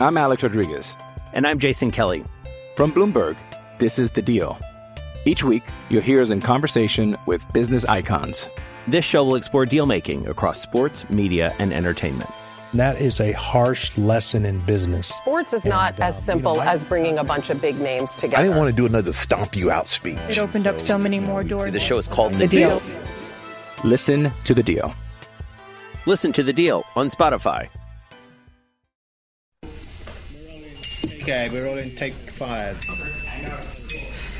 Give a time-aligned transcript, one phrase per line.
[0.00, 0.96] I'm Alex Rodriguez.
[1.32, 2.24] And I'm Jason Kelly.
[2.76, 3.36] From Bloomberg,
[3.78, 4.58] this is The Deal.
[5.24, 8.48] Each week, you'll hear us in conversation with business icons.
[8.86, 12.30] This show will explore deal making across sports, media, and entertainment.
[12.74, 15.08] That is a harsh lesson in business.
[15.08, 17.60] Sports is not And, uh, as simple you know, I- as bringing a bunch of
[17.60, 18.36] big names together.
[18.38, 20.18] I didn't want to do another stomp you out speech.
[20.28, 21.72] It opened up so many more doors.
[21.74, 22.80] The show is called The Deal.
[23.84, 24.94] Listen to The Deal.
[26.06, 27.68] Listen to The Deal on Spotify.
[31.28, 32.82] Okay, we're all in take five.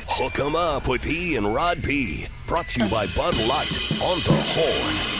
[0.07, 2.25] Hook 'em up with E and Rod B.
[2.47, 5.18] Brought to you by Bud Light on the Horn.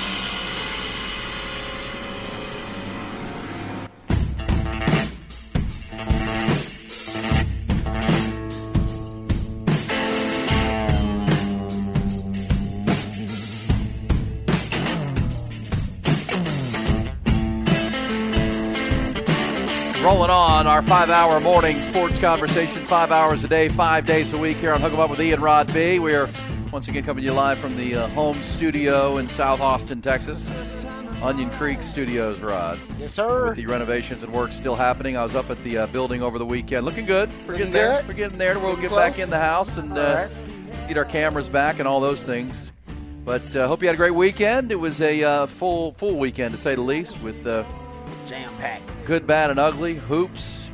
[20.04, 24.38] Rolling on our five hour morning sports conversation, five hours a day, five days a
[24.38, 26.00] week here on Hook 'em Up with Ian Rod B.
[26.00, 26.30] We are
[26.72, 30.48] once again coming to you live from the uh, home studio in South Austin, Texas.
[31.22, 32.80] Onion Creek Studios, Rod.
[32.98, 33.48] Yes, sir.
[33.50, 35.18] With the renovations and work still happening.
[35.18, 36.86] I was up at the uh, building over the weekend.
[36.86, 37.30] Looking good.
[37.46, 37.98] We're Looking getting there.
[37.98, 38.08] good?
[38.08, 38.58] We're getting there.
[38.58, 40.88] We'll get back in the house and uh, right.
[40.88, 42.72] get our cameras back and all those things.
[43.26, 44.72] But uh, hope you had a great weekend.
[44.72, 47.66] It was a uh, full full weekend to say the least with uh,
[48.30, 49.06] Jam packed.
[49.06, 49.96] good, bad, and ugly.
[49.96, 50.68] Hoops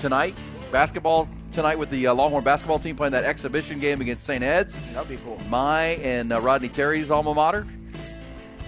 [0.00, 0.36] tonight.
[0.70, 4.42] Basketball tonight with the uh, Longhorn basketball team playing that exhibition game against St.
[4.44, 4.76] Ed's.
[4.92, 5.40] That'll be cool.
[5.48, 7.66] My and uh, Rodney Terry's alma mater.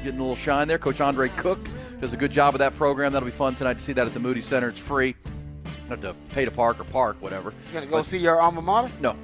[0.03, 0.79] Getting a little shine there.
[0.79, 1.61] Coach Andre Cook
[2.01, 3.13] does a good job of that program.
[3.13, 4.69] That'll be fun tonight to see that at the Moody Center.
[4.69, 5.15] It's free.
[5.89, 7.51] Have to pay to park or park, whatever.
[7.69, 8.91] You gonna go But- see your alma mater?
[9.01, 9.15] No.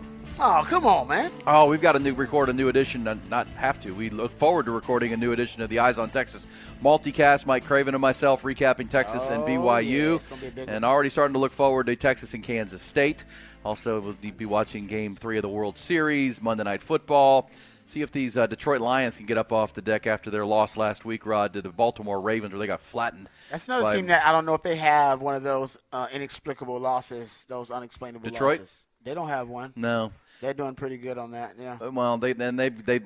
[0.40, 1.30] Oh, come on, man.
[1.46, 3.04] Oh, we've got to new record a new edition.
[3.28, 3.92] Not have to.
[3.92, 6.46] We look forward to recording a new edition of the Eyes on Texas
[6.82, 7.46] multicast.
[7.46, 10.84] Mike Craven and myself recapping Texas and Oh, BYU, yeah, it's be a big and
[10.84, 13.24] already starting to look forward to Texas and Kansas State.
[13.64, 17.48] Also, we'll be watching Game Three of the World Series, Monday Night Football.
[17.86, 20.76] See if these uh, Detroit Lions can get up off the deck after their loss
[20.76, 23.28] last week, Rod, to the Baltimore Ravens, where they got flattened.
[23.50, 26.06] That's another by- team that I don't know if they have one of those uh,
[26.12, 28.60] inexplicable losses, those unexplainable Detroit?
[28.60, 28.86] losses.
[29.04, 29.72] They don't have one.
[29.76, 30.12] No.
[30.42, 31.54] They're doing pretty good on that.
[31.58, 31.78] Yeah.
[31.80, 32.98] Uh, Well, they then they they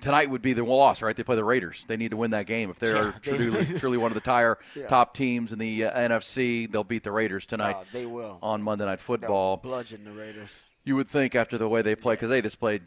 [0.00, 1.14] tonight would be the loss, right?
[1.14, 1.84] They play the Raiders.
[1.88, 4.20] They need to win that game if they're Yeah, they- truly truly one of the
[4.20, 4.86] tire Yeah.
[4.86, 6.70] top teams in the uh, NFC.
[6.70, 8.38] They'll beat the Raiders tonight Oh, they will.
[8.42, 9.56] on Monday Night They'll Football.
[9.58, 10.62] bludgeon the Raiders.
[10.84, 12.82] You would think after the way they play because they just played.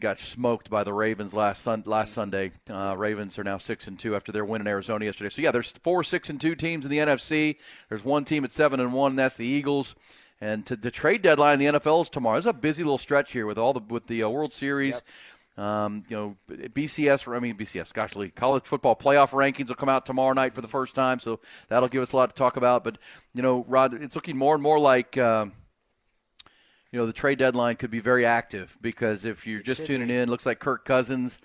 [0.00, 2.52] Got smoked by the Ravens last sun, last Sunday.
[2.70, 5.28] Uh, Ravens are now six and two after their win in Arizona yesterday.
[5.28, 7.58] So yeah, there's four six and two teams in the NFC.
[7.90, 9.94] There's one team at seven and one, and that's the Eagles.
[10.40, 12.36] And to, the trade deadline in the NFL is tomorrow.
[12.36, 15.02] It's a busy little stretch here with all the with the uh, World Series.
[15.56, 17.32] Um, you know, BCS.
[17.34, 17.92] I mean BCS.
[17.92, 21.20] Gosh, Lee, college football playoff rankings will come out tomorrow night for the first time,
[21.20, 22.82] so that'll give us a lot to talk about.
[22.82, 22.98] But
[23.34, 25.16] you know, Rod, it's looking more and more like.
[25.16, 25.52] Um,
[26.90, 30.16] you know, the trade deadline could be very active because if you're just tuning be.
[30.16, 31.40] in, looks like Kirk Cousins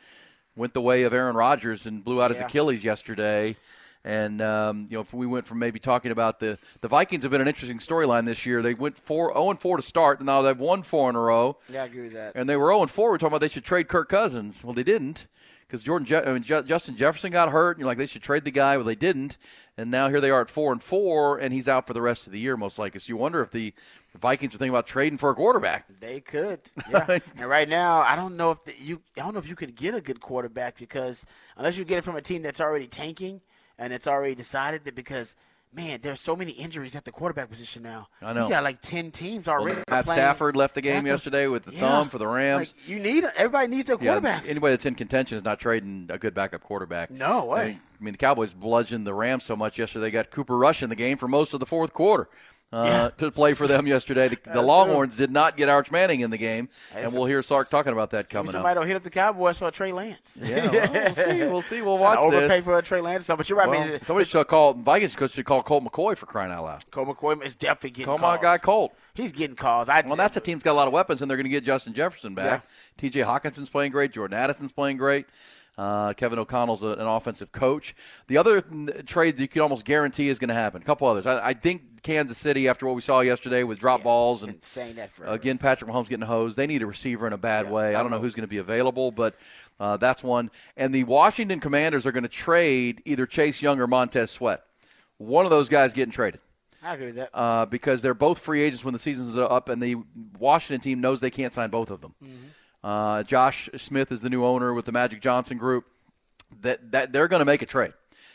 [0.55, 3.57] went the way of Aaron Rodgers and blew out his Achilles yesterday.
[4.05, 7.31] And um, you know, if we went from maybe talking about the the Vikings have
[7.31, 8.61] been an interesting storyline this year.
[8.61, 11.19] They went four zero and four to start, and now they've won four in a
[11.19, 11.57] row.
[11.67, 12.33] Yeah, I agree with that.
[12.35, 13.11] And they were zero and four.
[13.11, 14.63] We're talking about they should trade Kirk Cousins.
[14.63, 15.27] Well, they didn't
[15.67, 17.71] because Jordan Je- I mean, Ju- Justin Jefferson got hurt.
[17.71, 18.77] And you're like they should trade the guy.
[18.77, 19.37] Well, they didn't.
[19.77, 22.25] And now here they are at four and four, and he's out for the rest
[22.25, 22.99] of the year most likely.
[22.99, 23.73] So you wonder if the
[24.19, 25.87] Vikings are thinking about trading for a quarterback.
[25.99, 27.19] They could, yeah.
[27.37, 29.01] and right now, I don't know if the, you.
[29.17, 32.03] I don't know if you could get a good quarterback because unless you get it
[32.03, 33.41] from a team that's already tanking
[33.79, 35.35] and it's already decided that because
[35.71, 38.07] man, there's so many injuries at the quarterback position now.
[38.23, 38.45] I know.
[38.45, 39.81] You got like ten teams already.
[39.87, 40.17] Matt playing.
[40.19, 41.13] Stafford left the game Yeah.
[41.13, 41.79] yesterday with the Yeah.
[41.81, 42.73] thumb for the Rams.
[42.75, 44.49] Like, you need everybody needs their Yeah, quarterbacks.
[44.49, 47.11] anybody that's in contention is not trading a good backup quarterback.
[47.11, 47.61] No way.
[47.61, 50.05] I mean, I mean, the Cowboys bludgeoned the Rams so much yesterday.
[50.05, 52.27] They got Cooper Rush in the game for most of the fourth quarter
[52.71, 54.27] uh, to play for them yesterday.
[54.27, 57.69] The, the Longhorns did not get Arch Manning in the game, and we'll hear Sark
[57.69, 58.75] talking about that coming somebody up.
[58.81, 60.39] don't hit up the Cowboys for a Trey Lance.
[60.43, 61.39] Yeah, well, we'll see.
[61.39, 61.81] We'll see.
[61.81, 62.63] We'll watch overpay this.
[62.63, 63.25] for a Trey Lance.
[63.25, 63.67] So, but you're right.
[63.67, 66.63] I Well, mean, somebody should call Vikings coach should call Colt McCoy for crying out
[66.63, 66.91] loud.
[66.91, 68.37] Colt McCoy is definitely getting Call calls.
[68.37, 68.93] my guy Colt.
[69.15, 69.89] He's getting calls.
[69.89, 71.63] I Well, that's a team's got a lot of weapons, and they're going to get
[71.63, 72.65] Justin Jefferson back.
[72.97, 73.21] T.J.
[73.21, 74.13] Hockenson's playing great.
[74.13, 75.25] Jordan Addison's playing great.
[75.77, 77.95] Uh, Kevin O'Connell's a, an offensive coach.
[78.27, 78.61] The other
[79.05, 80.81] trade that you can almost guarantee is going to happen.
[80.81, 81.25] A couple others.
[81.25, 84.95] I, I think Kansas City, after what we saw yesterday with drop balls and saying
[84.95, 85.33] that forever.
[85.33, 87.95] again Patrick Mahomes getting hosed, they need a receiver in a bad way.
[87.95, 89.35] I don't know who's going to be available, but
[89.79, 90.51] uh, that's one.
[90.75, 94.63] And the Washington Commanders are going to trade either Chase Young or Montez Sweat.
[95.17, 96.39] One of those guys getting traded
[96.83, 97.29] I agree with that.
[97.33, 99.95] uh, because they're both free agents when the season's up, and the
[100.37, 102.13] Washington team knows they can't sign both of them.
[102.83, 105.85] Uh, Josh Smith is the new owner with the Magic Johnson Group.
[106.61, 107.93] That that they're going to make a trade,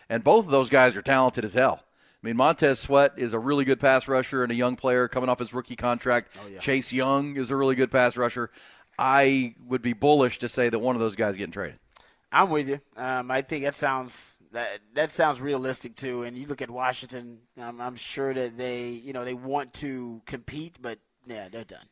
[0.08, 1.80] and both of those guys are talented as hell.
[1.82, 5.28] I mean, Montez Sweat is a really good pass rusher and a young player coming
[5.28, 6.38] off his rookie contract.
[6.42, 6.58] Oh, yeah.
[6.58, 8.50] Chase Young is a really good pass rusher.
[8.98, 11.78] I would be bullish to say that one of those guys getting traded.
[12.32, 12.80] I'm with you.
[12.96, 16.22] Um, I think that sounds that that sounds realistic too.
[16.22, 17.40] And you look at Washington.
[17.60, 21.86] Um, I'm sure that they you know they want to compete, but yeah, they're done.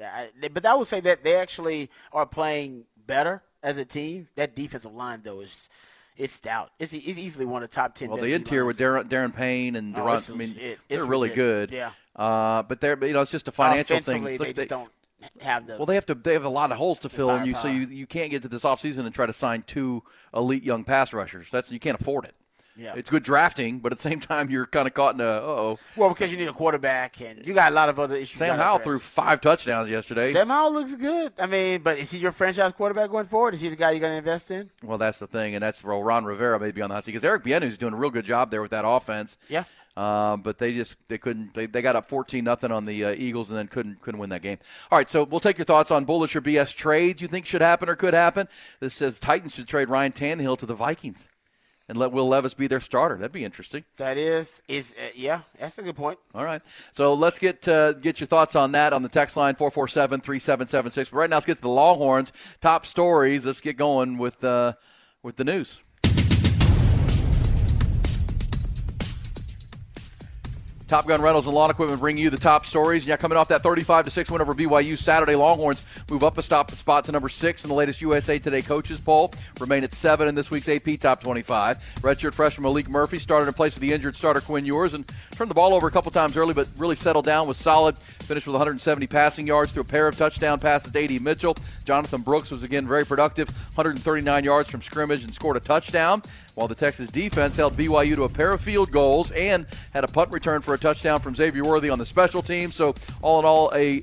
[0.00, 4.28] I, they, but I would say that they actually are playing better as a team.
[4.36, 5.68] That defensive line though is
[6.16, 6.70] it's stout.
[6.78, 8.10] It's, it's easily one of the top ten.
[8.10, 8.78] Well, the interior with.
[8.78, 10.78] Darren, Daron Payne and Oh, Durant, I mean, legit.
[10.88, 11.70] they're really good.
[11.70, 11.90] Yeah.
[12.16, 14.24] Uh, but they're you know it's just a financial thing.
[14.24, 14.90] Look, they just don't
[15.40, 15.76] have the.
[15.76, 16.14] Well, they have to.
[16.14, 18.42] They have a lot of holes to fill, and you so you you can't get
[18.42, 20.02] to this offseason and try to sign two
[20.34, 21.48] elite young pass rushers.
[21.50, 22.34] That's you can't afford it.
[22.78, 22.94] Yeah.
[22.94, 25.78] It's good drafting, but at the same time, you're kind of caught in a oh.
[25.96, 28.38] well, because you need a quarterback, and you got a lot of other issues.
[28.38, 30.32] Sam Howell threw five touchdowns yesterday.
[30.32, 31.32] Sam Howell looks good.
[31.40, 33.54] I mean, but is he your franchise quarterback going forward?
[33.54, 34.70] Is he the guy you're going to invest in?
[34.84, 37.12] Well, that's the thing, and that's where Ron Rivera may be on the hot seat
[37.12, 39.36] because Eric Bieniemy's doing a real good job there with that offense.
[39.48, 39.64] Yeah.
[39.96, 43.14] Um, but they just they couldn't they, they got up 14 nothing on the uh,
[43.18, 44.58] Eagles and then couldn't couldn't win that game.
[44.92, 47.62] All right, so we'll take your thoughts on bullish or BS trades you think should
[47.62, 48.46] happen or could happen.
[48.78, 51.28] This says Titans should trade Ryan Tannehill to the Vikings
[51.88, 53.16] and let Will Levis be their starter.
[53.16, 53.84] That'd be interesting.
[53.96, 56.18] That is is uh, yeah, that's a good point.
[56.34, 56.62] All right.
[56.92, 61.10] So let's get uh, get your thoughts on that on the text line 447-3776.
[61.10, 63.46] But right now let's get to the Longhorns top stories.
[63.46, 64.74] Let's get going with uh,
[65.22, 65.80] with the news.
[70.88, 73.02] Top Gun Rentals and Lawn Equipment bring you the top stories.
[73.02, 76.38] And yeah, coming off that 35 to 6 win over BYU Saturday, Longhorns move up
[76.38, 79.34] a stop spot to number 6 in the latest USA Today coaches poll.
[79.60, 81.76] Remain at 7 in this week's AP Top 25.
[82.00, 85.50] Redshirt freshman Maalik Murphy started in place of the injured starter Quinn Ewers and turned
[85.50, 87.98] the ball over a couple times early, but really settled down, was solid.
[87.98, 91.18] Finished with 170 passing yards through a pair of touchdown passes to A.D.
[91.18, 91.54] Mitchell.
[91.84, 96.22] Jonathan Brooks was again very productive, 139 yards from scrimmage and scored a touchdown,
[96.54, 100.08] while the Texas defense held BYU to a pair of field goals and had a
[100.08, 102.72] punt return for a touchdown from Xavier Worthy on the special team.
[102.72, 104.02] So, all in all, a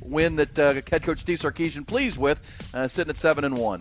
[0.00, 2.40] win that uh, head coach Steve Sarkisian pleased with,
[2.72, 3.80] uh, sitting at seven and one.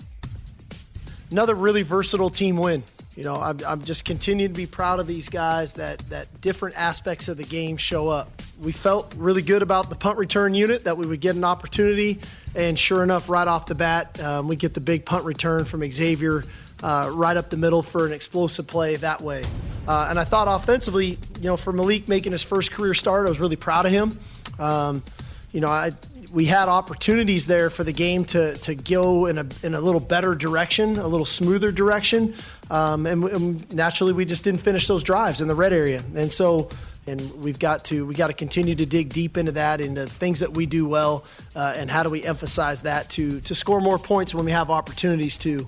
[1.31, 2.83] another really versatile team win.
[3.15, 6.77] You know, I'm, I'm just continuing to be proud of these guys that, that different
[6.77, 8.29] aspects of the game show up.
[8.61, 12.19] We felt really good about the punt return unit that we would get an opportunity,
[12.55, 15.89] and sure enough, right off the bat, um, we get the big punt return from
[15.91, 16.43] Xavier
[16.83, 19.43] uh, right up the middle for an explosive play that way.
[19.87, 23.29] Uh, and I thought offensively, you know, for Maalik making his first career start, I
[23.29, 24.19] was really proud of him.
[24.59, 25.03] Um,
[25.51, 25.91] you know, I
[26.31, 30.01] we had opportunities there for the game to to go in a in a little
[30.01, 32.33] better direction, a little smoother direction,
[32.69, 36.31] um, and, and naturally we just didn't finish those drives in the red area, and
[36.31, 36.69] so.
[37.09, 40.41] And we've got to we got to continue to dig deep into that, into things
[40.41, 41.23] that we do well,
[41.55, 44.69] uh, and how do we emphasize that to to score more points when we have
[44.69, 45.65] opportunities to.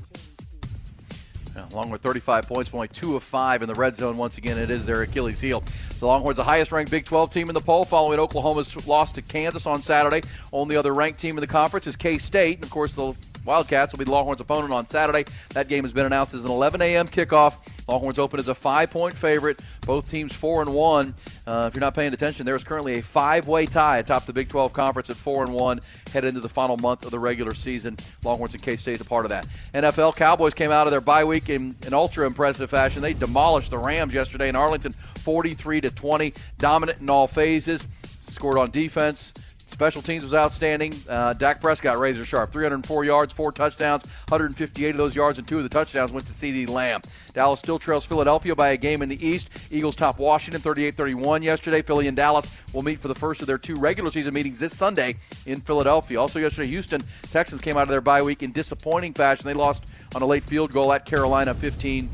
[1.72, 4.18] Along with 35 points, only two of five in the red zone.
[4.18, 5.64] Once again, it is their Achilles heel.
[6.00, 9.22] The Longhorns, the highest ranked Big 12 team in the poll, following Oklahoma's loss to
[9.22, 10.22] Kansas on Saturday.
[10.54, 12.58] Only other ranked team in the conference is K State.
[12.58, 13.14] And of course, the
[13.46, 15.26] Wildcats will be the Longhorns' opponent on Saturday.
[15.50, 17.08] That game has been announced as an 11 a.m.
[17.08, 17.56] kickoff.
[17.90, 19.62] Longhorns open as a five-point favorite.
[19.82, 21.16] Both teams four and one.
[21.48, 24.48] Uh, if you're not paying attention, there is currently a five-way tie atop the Big
[24.48, 25.82] 12 conference at four and one,
[26.14, 27.98] Head into the final month of the regular season.
[28.24, 29.48] Longhorns and K-State is a part of that.
[29.74, 33.02] NFL Cowboys came out of their bye week in an ultra impressive fashion.
[33.02, 34.94] They demolished the Rams yesterday in Arlington,
[35.24, 37.88] 43 to 20, dominant in all phases.
[38.22, 39.34] Scored on defense.
[39.80, 40.94] Special teams was outstanding.
[41.08, 45.56] Uh, Dak Prescott razor sharp, 304 yards, four touchdowns, 158 of those yards, and two
[45.56, 47.02] of the touchdowns went to CeeDee Lamb.
[47.32, 49.50] Dallas still trails Philadelphia by a game in the East.
[49.72, 51.82] Eagles top Washington 38-31 yesterday.
[51.82, 54.76] Philly and Dallas will meet for the first of their two regular season meetings this
[54.76, 56.20] Sunday in Philadelphia.
[56.20, 59.48] Also yesterday, Houston Texans came out of their bye week in disappointing fashion.
[59.48, 62.10] They lost on a late field goal at Carolina 15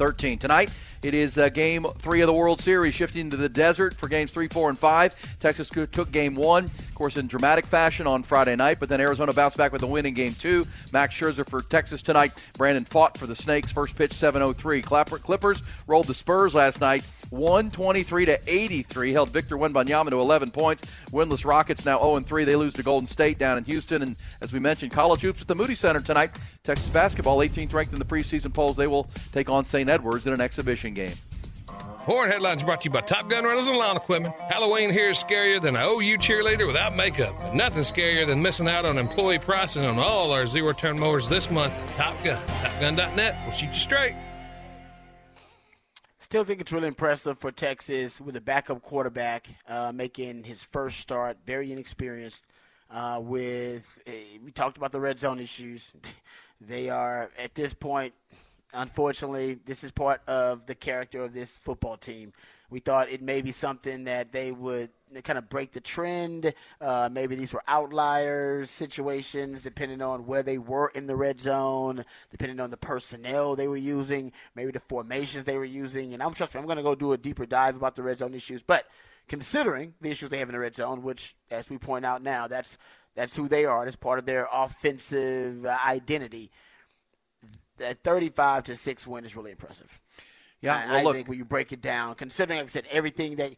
[0.00, 0.38] 13.
[0.38, 0.70] Tonight,
[1.02, 4.30] it is uh, game three of the World Series, shifting to the desert for games
[4.30, 5.14] three, four, and five.
[5.38, 9.32] Texas took game one, of course, in dramatic fashion on Friday night, but then Arizona
[9.32, 10.66] bounced back with a win in game two.
[10.92, 12.32] Max Scherzer for Texas tonight.
[12.58, 13.70] Brandon Pfaadt for the Snakes.
[13.72, 14.82] First pitch, 7:03.
[14.82, 17.04] Clapper Clippers rolled the Spurs last night.
[17.30, 20.82] 123 to 83 held Victor Wembanyama to 11 points.
[21.12, 22.44] Winless Rockets now 0 3.
[22.44, 24.02] They lose to Golden State down in Houston.
[24.02, 26.30] And as we mentioned, college hoops at the Moody Center tonight.
[26.64, 28.76] Texas basketball 18th ranked in the preseason polls.
[28.76, 29.88] They will take on St.
[29.88, 31.14] Edwards in an exhibition game.
[32.00, 34.34] Horn Headlines brought to you by Top Gun Rentals and Lawn Equipment.
[34.48, 37.38] Halloween here is scarier than an OU cheerleader without makeup.
[37.38, 41.28] But nothing scarier than missing out on employee pricing on all our zero turn mowers
[41.28, 41.74] this month.
[41.96, 42.42] Top Gun.
[42.46, 44.14] TopGun.net will shoot you straight.
[46.30, 51.00] Still think it's really impressive for Texas with a backup quarterback uh, making his first
[51.00, 52.46] start, very inexperienced.
[52.88, 54.12] Uh, with uh,
[54.44, 55.92] we talked about the red zone issues.
[56.60, 58.14] they are at this point
[58.72, 62.32] unfortunately, this is part of the character of this football team.
[62.70, 64.90] We thought it may be something that they would
[65.24, 66.54] kind of break the trend.
[66.80, 72.04] Uh, maybe these were outliers situations, depending on where they were in the red zone,
[72.30, 76.14] depending on the personnel they were using, maybe the formations they were using.
[76.14, 78.18] And I'm trust me, I'm going to go do a deeper dive about the red
[78.18, 78.62] zone issues.
[78.62, 78.86] But
[79.26, 82.46] considering the issues they have in the red zone, which, as we point out now,
[82.46, 82.78] that's
[83.14, 83.84] that's who they are.
[83.84, 86.50] That's part of their offensive identity.
[87.78, 90.00] That 35 to six win is really impressive.
[90.60, 92.86] Yeah, I, well, I look- think when you break it down, considering, like I said,
[92.90, 93.54] everything that,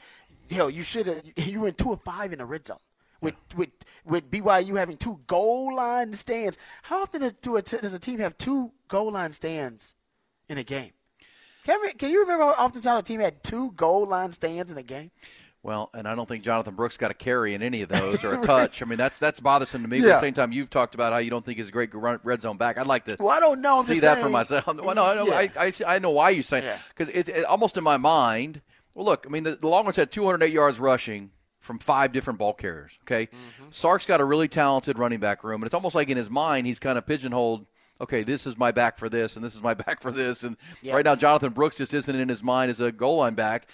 [0.50, 2.78] hell, you should have, you were in two or five in the red zone.
[3.21, 3.73] With, with
[4.04, 8.37] with BYU having two goal line stands, how often do a does a team have
[8.37, 9.94] two goal line stands
[10.49, 10.90] in a game?
[11.64, 14.78] Can, we, can you remember how often a team had two goal line stands in
[14.78, 15.12] a game?
[15.64, 18.35] Well, and I don't think Jonathan Brooks got a carry in any of those or
[18.35, 18.83] a touch.
[18.83, 20.00] I mean, that's that's bothersome to me.
[20.00, 21.90] But at the same time, you've talked about how you don't think he's a great
[21.95, 22.78] red zone back.
[22.78, 23.78] I'd like to Well, I don't know.
[23.78, 24.66] I'm see that for myself.
[24.83, 25.35] Well, no, I know, Yeah.
[25.35, 28.61] I, I, I know why you're saying because it's it almost in my mind.
[28.95, 32.52] Well, look, I mean, the, the Longhorns had 208 yards rushing from five different ball
[32.54, 32.99] carriers.
[33.04, 33.66] Okay, Mm-hmm.
[33.71, 36.66] Sark's got a really talented running back room, and it's almost like in his mind
[36.66, 37.66] he's kind of pigeonholed.
[38.00, 40.57] Okay, this is my back for this, and this is my back for this, and
[40.83, 40.95] Yeah.
[40.95, 43.69] right now Jonathan Brooks just isn't in his mind as a goal line back.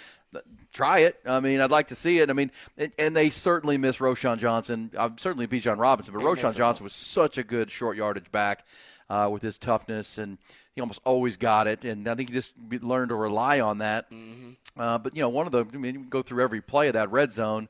[0.72, 1.18] Try it.
[1.24, 2.30] I mean, I'd like to see it.
[2.30, 4.90] I mean, and, and they certainly miss Roschon Johnson.
[4.96, 6.54] I'm uh, certainly Bijan Robinson, but Roschon.
[6.54, 8.66] Johnson was such a good short yardage back
[9.08, 10.38] uh, with his toughness, and
[10.74, 11.84] he almost always got it.
[11.84, 14.10] And I think he just learned to rely on that.
[14.10, 14.50] Mm-hmm.
[14.78, 16.88] Uh, but you know, one of the I mean, you can go through every play
[16.88, 17.68] of that red zone.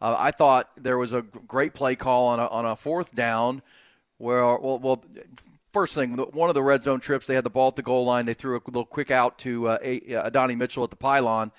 [0.00, 3.62] Uh, I thought there was a great play call on a, on a fourth down
[4.18, 5.04] where well, well
[5.72, 8.04] first thing one of the red zone trips they had the ball at the goal
[8.04, 10.96] line they threw a little quick out to uh, a, uh, Donnie Mitchell at the
[10.96, 11.52] pylon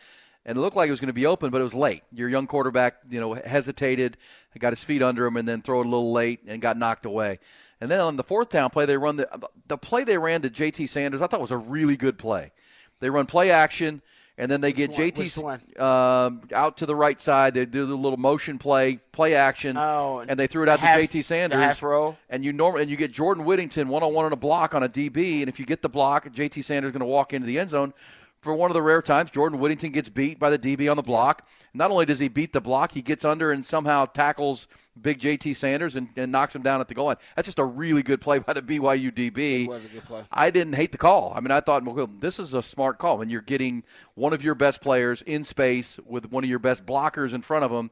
[0.50, 2.27] and it looked like it was going to be open but it was late your
[2.27, 4.18] young quarterback you know hesitated
[4.58, 7.06] got his feet under him and then throw it a little late and got knocked
[7.06, 7.39] away
[7.79, 9.29] and then on the fourth down play they run the
[9.68, 12.51] the play they ran to JT Sanders I thought was a really good play
[13.00, 14.01] they run play action
[14.41, 14.91] and then they get?
[14.91, 15.60] Which JT one?
[15.86, 17.53] um, out to the right side.
[17.53, 20.96] They do the little motion play, play action, Oh, and they threw it out half-
[20.96, 21.60] to JT Sanders.
[21.60, 22.15] half row?
[22.29, 24.82] And you norm- and you get Jordan Whittington one on one on a block on
[24.82, 27.48] a DB, and if you get the block, JT Sanders is going to walk into
[27.48, 27.94] the end zone.
[28.41, 31.03] For one of the rare times, Jordan Whittington gets beat by the DB on the
[31.03, 31.48] block.
[31.74, 34.67] Not only does he beat the block, he gets under and somehow tackles
[35.01, 37.17] big JT Sanders and, and knocks him down at the goal line.
[37.36, 39.63] That's just a really good play by the BYU DB.
[39.63, 40.24] It was a good play.
[40.31, 41.34] I didn't hate the call.
[41.36, 43.84] I mean, I thought, well, this is a smart call when you're getting
[44.15, 47.65] one of your best players in space with one of your best blockers in front
[47.65, 47.91] of him,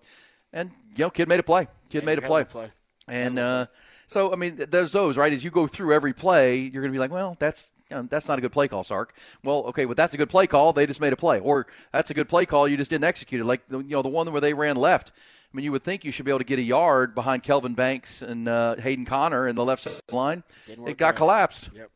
[0.53, 1.67] and you know, kid made a play.
[1.89, 2.45] Kid made a play.
[2.45, 2.71] play.
[3.07, 3.67] And uh,
[4.07, 5.31] so, I mean, there's those right.
[5.31, 8.37] As you go through every play, you're going to be like, well, that's that's not
[8.37, 9.15] a good play call, Sark.
[9.43, 10.73] Well, okay, but that's a good play call.
[10.73, 12.67] They just made a play, or that's a good play call.
[12.67, 13.45] You just didn't execute it.
[13.45, 15.11] Like you know, the one where they ran left.
[15.53, 17.73] I mean, you would think you should be able to get a yard behind Kelvin
[17.73, 20.43] Banks and uh, Hayden Conner in the left side line.
[20.67, 21.15] It got out.
[21.15, 21.69] collapsed.
[21.73, 21.89] Yep.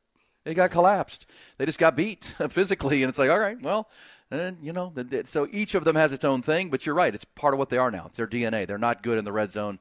[0.45, 1.25] It got collapsed.
[1.57, 3.89] They just got beat physically, and it's like, all right, well,
[4.31, 4.93] and you know,
[5.25, 6.69] so each of them has its own thing.
[6.69, 8.05] But you're right; it's part of what they are now.
[8.07, 8.65] It's their DNA.
[8.65, 9.79] They're not good in the red zone.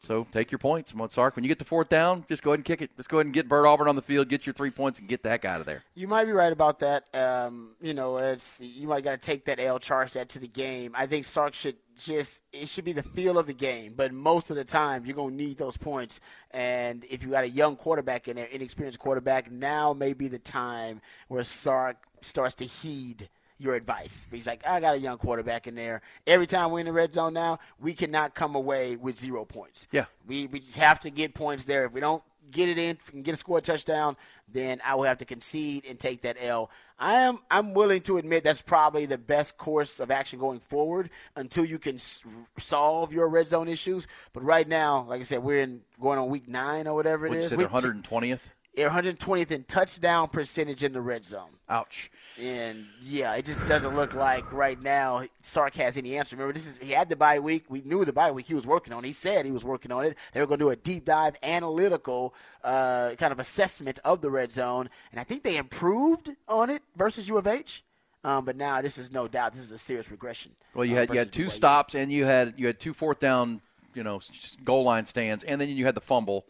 [0.00, 1.34] So take your points, Sark.
[1.34, 2.96] When you get to fourth down, just go ahead and kick it.
[2.96, 5.08] Just go ahead and get Bert Auburn on the field, get your three points, and
[5.08, 5.82] get the heck out of there.
[5.94, 7.12] You might be right about that.
[7.14, 10.46] Um, you know, it's you might got to take that L, charge that to the
[10.46, 10.92] game.
[10.94, 14.50] I think Sark should just it should be the feel of the game, but most
[14.50, 16.20] of the time you're gonna need those points.
[16.52, 20.38] And if you got a young quarterback in there, inexperienced quarterback, now may be the
[20.38, 23.28] time where Sark starts to heed
[23.58, 24.26] your advice.
[24.30, 26.00] He's like, I got a young quarterback in there.
[26.26, 29.86] Every time we're in the red zone now, we cannot come away with zero points.
[29.90, 30.06] Yeah.
[30.26, 31.84] We we just have to get points there.
[31.84, 34.16] If we don't get it in if we can get a score touchdown,
[34.50, 36.70] then I will have to concede and take that L.
[36.98, 41.10] I am I'm willing to admit that's probably the best course of action going forward
[41.36, 42.24] until you can s-
[42.58, 44.06] solve your red zone issues.
[44.32, 47.30] But right now, like I said, we're in going on week nine or whatever it
[47.30, 47.54] Would you is.
[47.56, 48.40] Week 120th?
[48.40, 48.42] they're
[48.86, 51.50] 120th in touchdown percentage in the red zone.
[51.68, 52.10] Ouch.
[52.40, 56.36] And yeah, it just doesn't look like right now Sark has any answer.
[56.36, 57.64] Remember, this is he had the bye week.
[57.68, 59.02] We knew the bye week he was working on.
[59.02, 60.16] He said he was working on it.
[60.32, 64.30] They were going to do a deep dive, analytical uh, kind of assessment of the
[64.30, 67.82] red zone, and I think they improved on it versus U of H.
[68.24, 70.52] Um, but now this is no doubt this is a serious regression.
[70.74, 73.20] Well, you uh, had you had two stops, and you had you had two fourth
[73.20, 73.60] down,
[73.94, 74.20] you know,
[74.64, 76.46] goal line stands, and then you had the fumble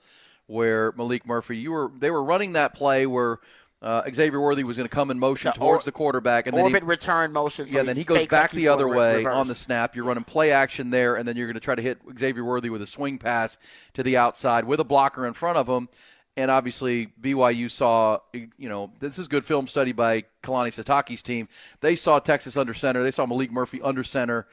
[0.49, 1.57] where Maalik Murphy.
[1.57, 3.39] You were they were running that play where
[3.81, 6.65] uh, Xavier Worthy was going to come in motion towards or- the quarterback, and then
[6.65, 7.67] he, orbit return motion.
[7.67, 9.35] So yeah, then he goes fakes like back the other way reverse.
[9.35, 9.95] on the snap.
[9.95, 12.71] You're running play action there, and then you're going to try to hit Xavier Worthy
[12.71, 13.57] with a swing pass
[13.95, 15.89] to the outside with a blocker in front of him.
[16.37, 21.49] And obviously, BYU saw, you know, this is good film study by Kalani Sitake's team.
[21.81, 23.03] They saw Texas under center.
[23.03, 24.47] They saw Maalik Murphy under center.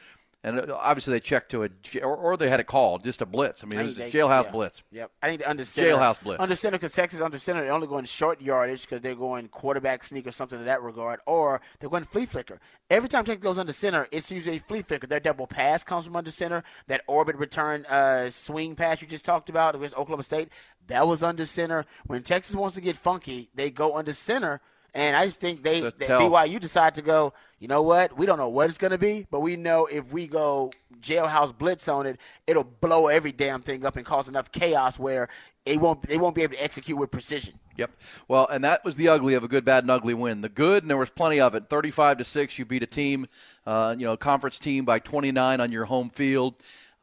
[0.45, 1.69] And uh, obviously they checked to a
[2.03, 3.63] or, or they had a call, just a blitz.
[3.63, 4.51] I mean, I it was a jailhouse yeah.
[4.51, 4.83] blitz.
[4.91, 5.11] Yep.
[5.23, 5.89] I think the under center.
[5.89, 6.39] Jailhouse blitz.
[6.39, 10.03] Under center because Texas under center, they're only going short yardage because they're going quarterback
[10.03, 12.59] sneak or something in that regard, or they're going flea flicker.
[12.91, 15.07] Every time Texas goes under center, it's usually a flea flicker.
[15.07, 16.63] Their double pass comes from under center.
[16.87, 20.49] That orbit return uh, swing pass you just talked about against Oklahoma State,
[20.87, 21.85] that was under center.
[22.05, 24.61] When Texas wants to get funky, they go under center.
[24.95, 25.99] And I just think they, that.
[25.99, 28.17] BYU decide to go, you know what?
[28.17, 30.71] We don't know what it's going to be, but we know if we go
[31.01, 35.27] jailhouse blitz on it, it'll blow every damn thing up and cause enough chaos where
[35.65, 37.59] it won't they won't be able to execute with precision.
[37.77, 37.91] Yep.
[38.29, 40.39] Well, and that was the ugly of a good, bad, and ugly win.
[40.39, 41.67] The good, and there was plenty of it.
[41.69, 43.27] Thirty-five to six, you beat a team,
[43.65, 46.55] uh, you know, a conference team by twenty-nine on your home field.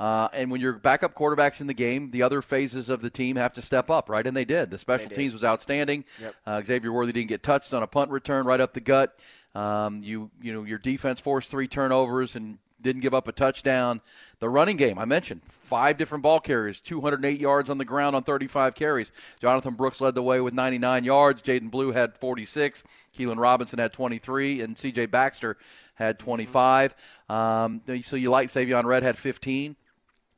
[0.02, 3.36] Uh, and when your backup quarterbacks in the game, the other phases of the team
[3.36, 4.26] have to step up, right?
[4.26, 4.68] And they did.
[4.68, 5.14] The special did.
[5.14, 6.04] teams was outstanding.
[6.20, 6.34] Yep.
[6.44, 9.16] Uh, Xavier Worthy didn't get touched on a punt return right up the gut.
[9.54, 14.00] Um, you, you know, your defense forced three turnovers and didn't give up a touchdown.
[14.40, 18.24] The running game, I mentioned, five different ball carriers, 208 yards on the ground on
[18.24, 19.12] 35 carries.
[19.40, 21.42] Jonathan Brooks led the way with 99 yards.
[21.42, 22.82] Jaydon Blue had 46.
[23.16, 25.06] Keilan Robinson had 23, and C.J.
[25.06, 25.58] Baxter
[25.94, 26.96] had 25.
[27.28, 29.76] Um, so you like Savion Red had 15.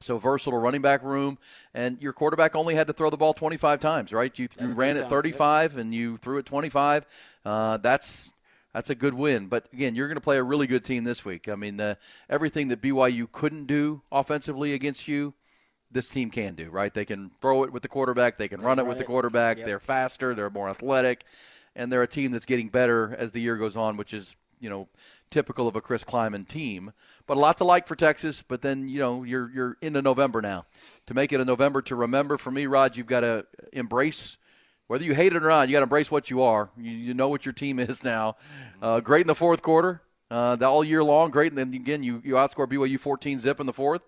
[0.04, 1.38] So versatile running back room,
[1.72, 4.36] and your quarterback only had to throw the ball 25 times, right?
[4.38, 7.06] You, you ran it 35 and you threw it 25.
[7.44, 8.32] Uh, that's
[8.72, 9.46] that's a good win.
[9.46, 11.48] But again, you're going to play a really good team this week.
[11.48, 11.96] I mean, the,
[12.28, 15.32] everything that BYU couldn't do offensively against you,
[15.92, 16.92] this team can do, right?
[16.92, 19.58] They can throw it with the quarterback, they can run it with the quarterback.
[19.66, 21.24] They're faster, they're more athletic,
[21.76, 24.68] and they're a team that's getting better as the year goes on, which is you
[24.70, 24.88] know
[25.30, 26.92] typical of a Chris Klieman team.
[27.26, 28.42] But a lot to like for Texas.
[28.46, 30.66] But then you know you're you're into November now.
[31.06, 34.36] To make it a November to remember for me, Rod, you've got to embrace.
[34.86, 36.70] Whether you hate it or not, you got to embrace what you are.
[36.76, 38.36] You, you know what your team is now.
[38.82, 41.30] Uh, great in the fourth quarter, uh, the, all year long.
[41.30, 44.02] Great, and then again you you outscore BYU 14 zip in the fourth.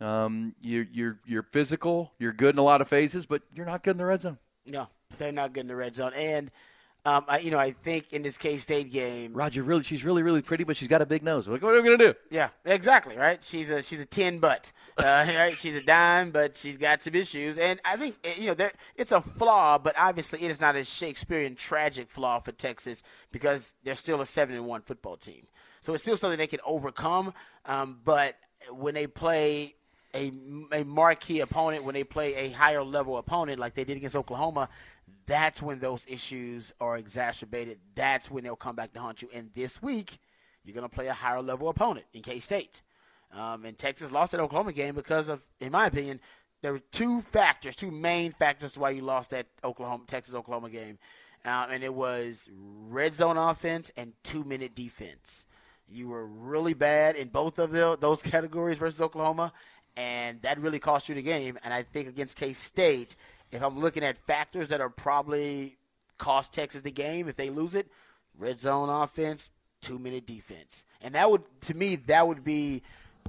[0.00, 2.12] Um, you, you're you're physical.
[2.18, 4.38] You're good in a lot of phases, but you're not good in the red zone.
[4.66, 6.12] No, they're not good in the red zone.
[6.14, 6.50] And
[7.06, 10.22] um, I, you know, I think in this K State game, Roger, really, she's really
[10.22, 11.46] really pretty, but she's got a big nose.
[11.46, 12.14] Like, what are we gonna do?
[12.30, 13.16] Yeah, exactly.
[13.16, 13.44] Right.
[13.44, 14.72] She's a she's a ten butt.
[14.96, 15.02] Uh,
[15.36, 15.58] right.
[15.58, 17.58] She's a dime, but she's got some issues.
[17.58, 20.76] And I think eh, you know there it's a flaw, but obviously it is not
[20.76, 25.46] a Shakespearean tragic flaw for Texas because they're still a seven and one football team.
[25.82, 27.34] So it's still something they can overcome.
[27.66, 28.36] Um, but
[28.70, 29.74] when they play
[30.14, 30.32] a,
[30.72, 34.68] a marquee opponent, when they play a higher level opponent like they did against Oklahoma,
[35.26, 37.78] that's when those issues are exacerbated.
[37.94, 39.28] That's when they'll come back to haunt you.
[39.34, 40.18] And this week,
[40.64, 42.82] you're going to play a higher level opponent in K State.
[43.32, 46.20] Um, and Texas lost that Oklahoma game because of, in my opinion,
[46.62, 50.70] there were two factors, two main factors to why you lost that Oklahoma Texas Oklahoma
[50.70, 50.98] game,
[51.44, 52.48] um, and it was
[52.88, 55.46] red zone offense and two minute defense.
[55.86, 59.52] You were really bad in both of the, those categories versus Oklahoma,
[59.96, 61.58] and that really cost you the game.
[61.64, 63.14] And I think against K State,
[63.54, 65.76] if I'm looking at factors that are probably
[66.18, 67.88] cost Texas the game if they lose it,
[68.36, 72.82] red zone offense, two minute defense, and that would to me that would be,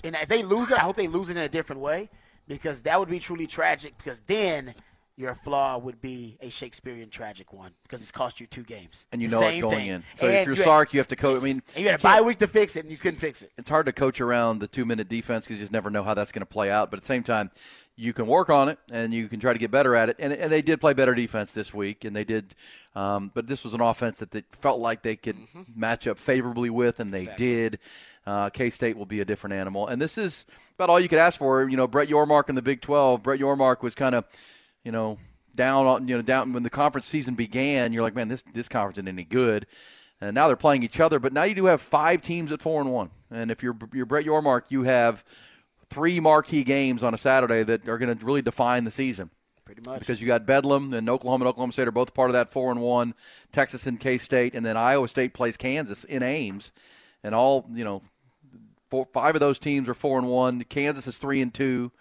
[0.04, 2.10] and if they lose it, I hope they lose it in a different way
[2.48, 3.98] because that would be truly tragic.
[3.98, 4.74] Because then
[5.18, 9.08] your flaw would be a Shakespearean tragic one because it's cost you two games.
[9.12, 9.88] And you know Same it going thing.
[9.88, 10.04] in.
[10.16, 11.42] So And if you're you Sark, you have to coach.
[11.42, 13.42] I mean, and you had a bye week to fix it, and you couldn't fix
[13.42, 13.52] it.
[13.58, 16.14] it's hard to coach around the two minute defense because you just never know how
[16.14, 16.92] that's going to play out.
[16.92, 17.50] But at the same time,
[17.98, 20.18] you can work on it and you can try to get better at it.
[20.20, 22.56] And, and they did play better defense this week, and they did.
[22.94, 25.38] Um, but this was an offense that they felt like they could
[25.76, 27.80] match up favorably with, and they did.
[28.26, 30.46] Uh, K State will be a different animal, and this is
[30.78, 31.70] about all you could ask for.
[31.70, 33.22] You know, Brett Yormark in the Big Twelve.
[33.22, 34.26] Brett Yormark was kind of,
[34.84, 35.20] you know,
[35.54, 37.94] down on you know down when the conference season began.
[37.94, 39.68] You're like, man, this this conference isn't any good.
[40.22, 42.82] And now they're playing each other, but now you do have five teams at four
[42.82, 43.10] and one.
[43.30, 45.24] And if you're you're Brett Yormark, you have
[45.90, 49.30] three marquee games on a Saturday that are going to really define the season.
[49.66, 50.00] Pretty much.
[50.00, 52.72] Because you got Bedlam and Oklahoma and Oklahoma State are both part of that four
[52.72, 53.16] and one.
[53.52, 56.72] Texas and K State, and then Iowa State plays Kansas in Ames,
[57.24, 58.04] and all you know,
[58.92, 60.64] four, five of those teams are four and one.
[60.66, 61.92] Kansas is three and two,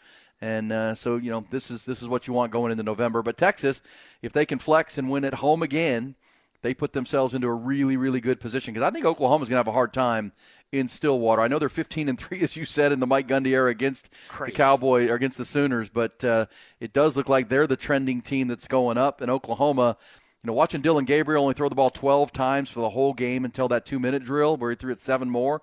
[0.42, 3.22] and uh, so you know this is this is what you want going into November.
[3.22, 3.80] But Texas,
[4.20, 6.16] if they can flex and win at home again,
[6.60, 8.74] they put themselves into a really really good position.
[8.74, 10.32] Because I think Oklahoma's going to have a hard time
[10.78, 11.42] in Stillwater.
[11.42, 14.08] I know they're 15 and three, as you said, in the Mike Gundy era against
[14.28, 14.52] Crazy.
[14.52, 16.46] the Cowboy or against the Sooners, but uh,
[16.80, 19.22] it does look like they're the trending team that's going up.
[19.22, 19.96] in Oklahoma,
[20.42, 23.44] you know, watching Dillon Gabriel only throw the ball 12 times for the whole game
[23.44, 25.62] until that two minute drill where he threw it seven more.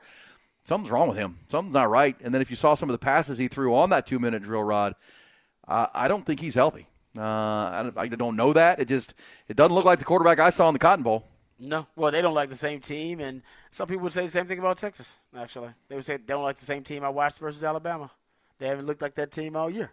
[0.64, 1.40] Something's wrong with him.
[1.48, 2.16] Something's not right.
[2.22, 4.44] And then if you saw some of the passes he threw on that two minute
[4.44, 4.96] drill, Rod,
[5.68, 6.88] uh, I don't think he's healthy.
[7.18, 8.80] Uh, I, don't, I don't know that.
[8.80, 9.14] It just
[9.48, 11.28] it doesn't look like the quarterback I saw in the Cotton Bowl.
[11.64, 14.48] No, well, they don't like the same team, and some people would say the same
[14.48, 15.20] thing about Texas.
[15.38, 18.10] Actually, they would say they don't like the same team I watched versus Alabama.
[18.58, 19.92] They haven't looked like that team all year.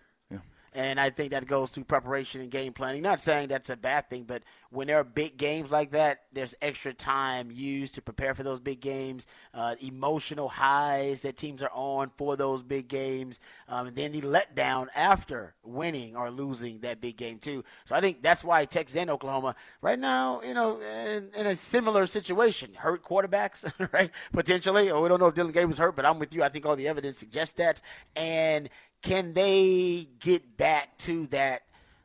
[0.74, 3.02] And I think that goes to preparation and game planning.
[3.02, 6.54] Not saying that's a bad thing, but when there are big games like that, there's
[6.60, 11.70] extra time used to prepare for those big games, uh, emotional highs that teams are
[11.72, 17.00] on for those big games, um, and then the letdown after winning or losing that
[17.00, 17.64] big game, too.
[17.84, 21.54] So I think that's why Texas and Oklahoma, right now, you know, in, in a
[21.54, 24.10] similar situation, hurt quarterbacks, right?
[24.32, 24.90] Potentially.
[24.90, 26.42] Or we don't know if Dillon was hurt, but I'm with you.
[26.42, 27.80] I think all the evidence suggests that.
[28.16, 28.68] And
[29.02, 31.62] can they get back to that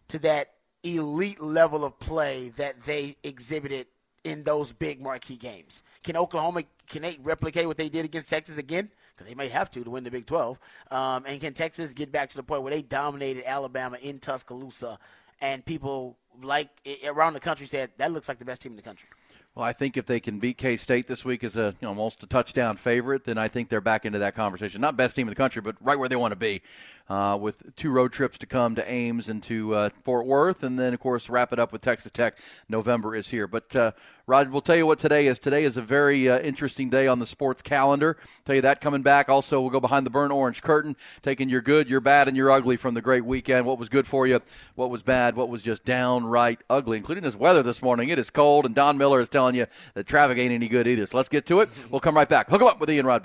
[0.10, 0.52] to that
[0.84, 3.88] elite level of play that they exhibited
[4.24, 5.84] in those big marquee games?
[6.04, 8.90] Can Oklahoma can they replicate what they did against Texas again?
[9.14, 10.60] Because they may have to to win the Big 12.
[10.92, 14.98] Um, and can Texas get back to the point where they dominated Alabama in Tuscaloosa,
[15.42, 16.70] and people like
[17.06, 19.08] around the country said that looks like the best team in the country?
[19.56, 21.90] Well, I think if they can beat K State this week as a you know,
[21.90, 24.82] almost a touchdown favorite, then I think they're back into that conversation.
[24.82, 26.64] Not best team in the country, but right where they want to be,
[27.10, 30.80] uh, with two road trips to come to Ames and to uh, Fort Worth, and
[30.80, 32.38] then of course wrap it up with Texas Tech.
[32.70, 33.92] November is here, but uh,
[34.26, 35.38] Rod, we'll tell you what today is.
[35.38, 38.16] Today is a very uh, interesting day on the sports calendar.
[38.46, 39.28] Tell you that coming back.
[39.28, 42.50] Also, we'll go behind the burnt orange curtain, taking your good, your bad, and your
[42.50, 43.66] ugly from the great weekend.
[43.66, 44.40] What was good for you?
[44.76, 45.36] What was bad?
[45.36, 46.98] What was just downright ugly?
[46.98, 48.10] Including this weather this morning.
[48.10, 51.06] It is cold, and Don Miller is telling you that traffic ain't any good either.
[51.06, 51.70] So let's get to it.
[51.90, 52.50] We'll come right back.
[52.50, 53.24] Hook 'em up with Ian Rod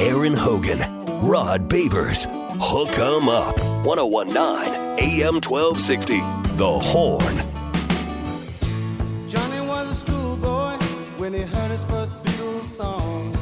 [0.00, 0.80] Aaron Hogan,
[1.20, 2.26] Rod Babers,
[2.60, 6.18] Hook 'em Up, 1019 AM 1260,
[6.56, 7.36] The Horn.
[9.28, 10.76] Johnny was a schoolboy
[11.16, 13.32] when he heard his first Beatles song.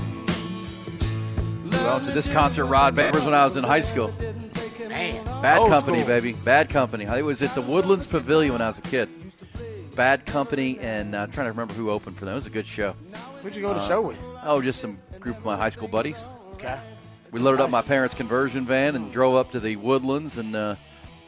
[1.70, 4.12] Well, to this concert, Rod Babers, when I was in high school.
[4.88, 6.06] Man, Bad old Company, school.
[6.08, 6.32] baby.
[6.32, 7.06] Bad Company.
[7.06, 9.08] I was at the Woodlands Pavilion when I was a kid.
[9.96, 12.32] Bad Company, and uh, I'm trying to remember who opened for them.
[12.32, 12.94] It was a good show.
[13.42, 14.18] Who'd you go to Uh, show with?
[14.44, 16.24] Oh, just some group of my high school buddies.
[16.62, 16.78] Okay.
[17.32, 20.76] We loaded up my parents' conversion van and drove up to the Woodlands and uh,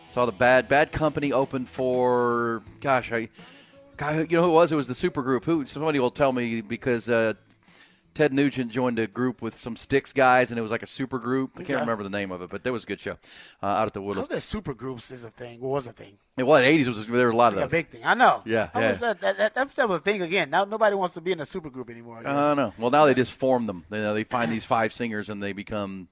[0.09, 2.63] saw the Bad Bad Company open for.
[2.81, 3.31] Gosh, I,
[3.97, 4.71] God, you know who it was?
[4.71, 5.45] It was the supergroup.
[5.45, 5.65] Who?
[5.65, 7.35] Somebody will tell me because uh,
[8.15, 11.19] Ted Nugent joined a group with some Styx guys, and it was like a super
[11.19, 11.51] group.
[11.55, 11.81] I can't Okay.
[11.81, 13.17] remember the name of it, but there was a good show
[13.63, 14.31] uh, out at the I Woodlands.
[14.31, 15.61] know that super groups is a thing.
[15.61, 16.17] What was a thing?
[16.37, 16.87] It was eighties.
[16.87, 18.03] Was there were a lot of Like a big thing.
[18.05, 18.43] I know.
[18.45, 18.89] Yeah, I yeah.
[18.91, 20.49] was, that, that, that, that's a thing again.
[20.51, 22.19] Now nobody wants to be in a super group anymore.
[22.19, 22.31] I guess.
[22.33, 22.73] I don't know.
[22.79, 23.85] Well, now they just form them.
[23.91, 26.09] They, they find these five singers and they become.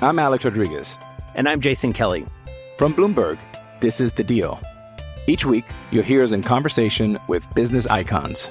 [0.00, 0.96] I'm Alex Rodriguez.
[1.34, 2.24] And I'm Jason Kelly.
[2.78, 3.38] From Bloomberg,
[3.80, 4.60] this is The Deal.
[5.26, 8.50] Each week, you'll hear us in conversation with business icons.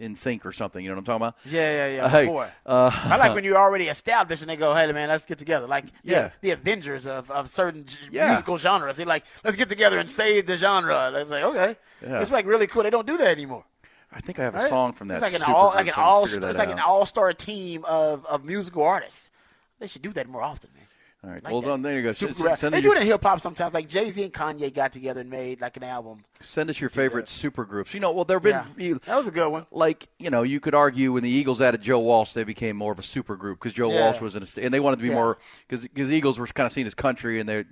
[0.00, 0.82] in sync or something.
[0.82, 1.36] You know what I'm talking about?
[1.44, 2.04] Yeah, yeah, yeah.
[2.04, 2.50] Uh, hey, before.
[2.66, 5.66] uh, I like when you're already established and they go, "Hey, man, let's get together."
[5.66, 6.30] Like, yeah, Yeah.
[6.40, 8.28] the Avengers of, of certain Yeah.
[8.28, 8.96] musical genres.
[8.96, 11.12] They like, let's get together and save the genre.
[11.14, 12.20] It's like, okay, Yeah.
[12.22, 12.82] it's like really cool.
[12.82, 13.64] They don't do that anymore.
[14.12, 14.68] I think I have a right?
[14.68, 15.14] song from that.
[15.16, 16.86] It's like an all, like an so I can all, it's that like an out.
[16.86, 19.30] all-star team of, of musical artists.
[19.78, 20.86] They should do that more often, man.
[21.22, 21.44] All right.
[21.44, 21.82] Like well, that.
[21.82, 22.12] there you go.
[22.12, 22.58] Super Send, rap.
[22.58, 23.72] send they do it in hip hop sometimes.
[23.74, 26.24] Like Jay Z and Kanye got together and made like an album.
[26.42, 27.92] Send us your favorite super groups.
[27.94, 28.98] You know, well, there have been Yeah.
[29.06, 29.66] That was a good one.
[29.70, 32.92] like you know you could argue when the Eagles added Joe Walsh, they became more
[32.92, 34.00] of a super group because Joe Yeah.
[34.10, 35.14] Walsh was in a and they wanted to be Yeah.
[35.14, 37.64] more because Eagles were kind of seen as country and they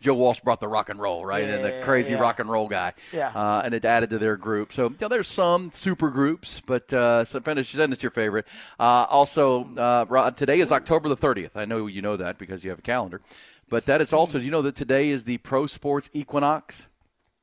[0.00, 2.92] Joe Walsh brought the rock and roll right and the crazy rock and roll guy
[3.12, 3.28] Yeah.
[3.34, 4.72] uh, and it added to their group.
[4.72, 8.46] So you know, there's some super groups, but uh, so finish send us your favorite.
[8.78, 11.50] Uh, also, uh, Rod, today is October the 30th.
[11.54, 13.20] I know you know that because you have a calendar,
[13.68, 16.86] but that is also you know that today is the Pro Sports Equinox.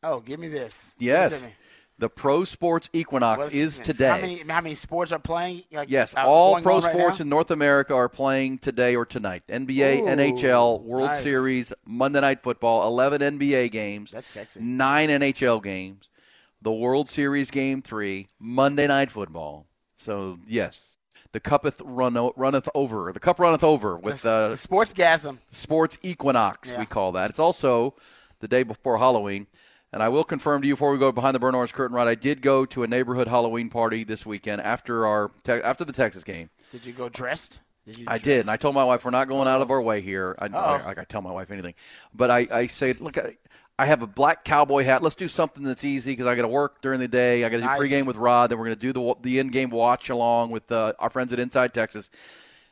[0.03, 0.95] Oh, give me this.
[0.99, 1.29] Yes.
[1.29, 1.53] Give this to me.
[1.99, 4.07] The Pro Sports Equinox What's is today.
[4.09, 5.61] How many, how many sports are playing?
[5.71, 7.23] Like, Yes, uh, all pro right sports now?
[7.23, 9.43] in North America are playing today or tonight.
[9.47, 11.21] NBA, Ooh, NHL, World nice.
[11.21, 14.09] Series, Monday Night Football, 11 NBA games.
[14.11, 14.59] That's sexy.
[14.59, 16.09] Nine NHL games,
[16.63, 19.67] the World Series Game 3, Monday Night Football.
[19.95, 20.97] So, yes,
[21.31, 23.11] the cupeth run, runneth over.
[23.13, 25.37] The cup runneth over with The- uh, the sports gasm.
[25.51, 26.79] sports equinox, Yeah.
[26.79, 27.29] we call that.
[27.29, 27.93] It's also
[28.39, 29.45] the day before Halloween.
[29.93, 32.07] And I will confirm to you before we go behind the burn orange curtain, right?
[32.07, 35.93] I did go to a neighborhood Halloween party this weekend after our te- after the
[35.93, 36.49] Texas game.
[36.71, 37.59] Did you go dressed?
[37.85, 39.81] Did you I did, and I told my wife we're not going out of our
[39.81, 40.35] way here.
[40.39, 40.83] I, Uh-oh.
[40.87, 41.75] I, I tell my wife anything,
[42.13, 43.37] but I, I say, look, I,
[43.77, 45.03] I have a black cowboy hat.
[45.03, 47.43] Let's do something that's easy because I got to work during the day.
[47.43, 47.79] I got to Nice.
[47.79, 48.49] do pregame with Rod.
[48.49, 51.33] Then we're going to do the the in game watch along with uh, our friends
[51.33, 52.09] at Inside Texas,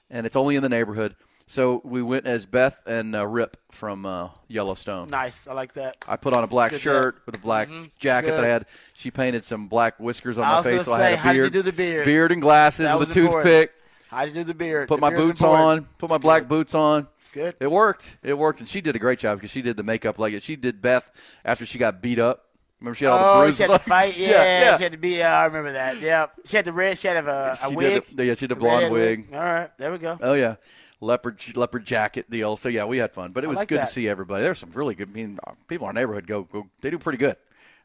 [0.09, 1.15] and it's only in the neighborhood.
[1.51, 5.09] So we went as Beth and uh, Rip from uh, Yellowstone.
[5.09, 5.47] Nice.
[5.47, 5.97] I like that.
[6.07, 7.23] I put on a black Good shirt job.
[7.25, 7.91] with a black Mhm.
[7.99, 8.65] jacket that I had.
[8.93, 11.37] She painted some black whiskers on I my face, I say, had a how did
[11.39, 12.05] you beard, do the beard?
[12.05, 13.73] beard and glasses That with a toothpick.
[14.07, 14.87] How did you do the beard?
[14.87, 15.67] Put The my boots important.
[15.67, 15.87] on.
[15.97, 17.07] Put my black boots on.
[17.19, 17.53] It's good.
[17.59, 18.15] It worked.
[18.23, 20.43] It worked, and she did a great job because she did the makeup like it.
[20.43, 21.11] She did Beth
[21.43, 22.45] after she got beat up.
[22.79, 23.57] Remember she had all the Oh, bruises.
[23.57, 24.17] she had to fight.
[24.17, 25.17] Yeah, yeah, she had to be.
[25.17, 25.99] Yeah, I remember that.
[25.99, 26.97] Yeah, she had the red.
[26.97, 28.03] She had a, a She wig.
[28.15, 29.27] the- yeah, she had a blonde redhead wig.
[29.33, 30.17] All right, there we go.
[30.21, 30.55] Oh yeah,
[31.01, 32.55] leopard leopard jacket deal.
[32.55, 33.87] So yeah, we had fun, but it was like good that.
[33.87, 34.43] to see everybody.
[34.43, 35.09] There's some really good.
[35.09, 36.67] I mean, people in our neighborhood go go.
[36.79, 37.35] They do pretty good.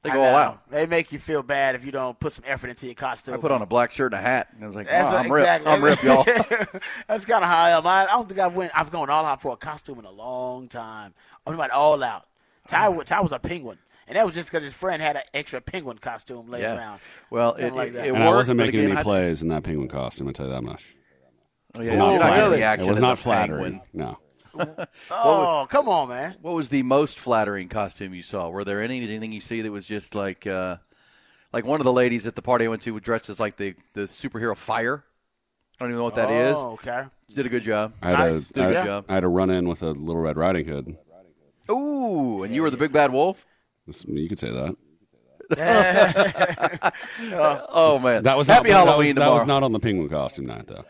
[0.03, 0.71] They go all out.
[0.71, 3.35] They make you feel bad if you don't put some effort into your costume.
[3.35, 5.13] I put on a black shirt and a hat, and I was like, That's oh,
[5.13, 5.67] wow, what- I'm ripped.
[5.67, 6.25] I'm ripped, y'all.
[7.09, 7.87] That's kind of high I am.
[7.87, 8.71] I, I don't think I've went.
[8.79, 11.13] I've gone all out for a costume in a long time.
[11.47, 12.27] I'm about all out.
[12.69, 15.23] Ty, wa- Ty was a penguin, and that was just because his friend had an
[15.35, 16.77] extra penguin costume laying Yeah.
[16.77, 17.01] around.
[17.31, 18.05] Well, it, like it, that.
[18.07, 20.29] it and worked, I wasn't making again, any plays in that penguin costume.
[20.29, 20.96] I tell you that much.
[21.79, 22.61] Oh, yeah, It was not not flattering.
[22.61, 23.81] the It was not flattering.
[23.81, 23.83] penguin.
[23.93, 24.19] No.
[25.11, 26.35] Oh, come on, man.
[26.41, 28.49] What was the most flattering costume you saw?
[28.49, 30.77] Were there any anything you see that was just like uh,
[31.53, 33.57] like one of the ladies at the party I went to was dressed as like
[33.57, 35.05] the the superhero Fire?
[35.79, 36.57] I don't even know what that is.
[36.57, 37.05] Oh, okay.
[37.35, 37.93] Did a good job.
[38.01, 38.49] I had, Nice.
[38.49, 39.05] a, Did a I, good job.
[39.11, 40.97] I had a run in with a Little Red Riding Hood.
[41.71, 43.45] Ooh, and you were the big bad wolf.
[44.07, 44.75] You could say that.
[47.21, 50.09] Oh man, That was happy not, that Halloween was, that was not on the penguin
[50.09, 50.85] costume night though.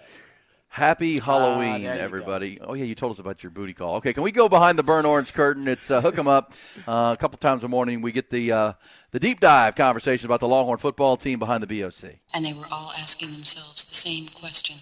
[0.77, 2.59] Happy Halloween, there you everybody!
[2.61, 3.95] Oh yeah, you told us about your booty call.
[3.97, 5.67] Okay, can we go behind the burnt orange curtain?
[5.69, 6.53] It's uh, hook 'em up.
[6.87, 8.73] Uh, a couple times a morning, we get the uh,
[9.11, 12.17] the deep dive conversation about the Longhorn football team behind the BOC.
[12.35, 14.77] And they were all asking themselves the same question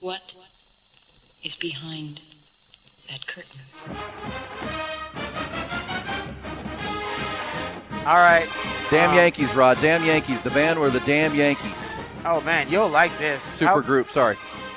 [0.00, 0.34] What
[1.44, 2.20] is behind
[3.08, 3.60] that curtain?
[8.04, 8.48] All right.
[8.90, 9.78] Damn Um, Yankees, Rod.
[9.80, 10.42] Damn Yankees.
[10.42, 11.92] The band were the Damn Yankees.
[12.24, 13.44] Oh man, you'll like this.
[13.44, 14.10] Super How- group.
[14.10, 14.36] Sorry,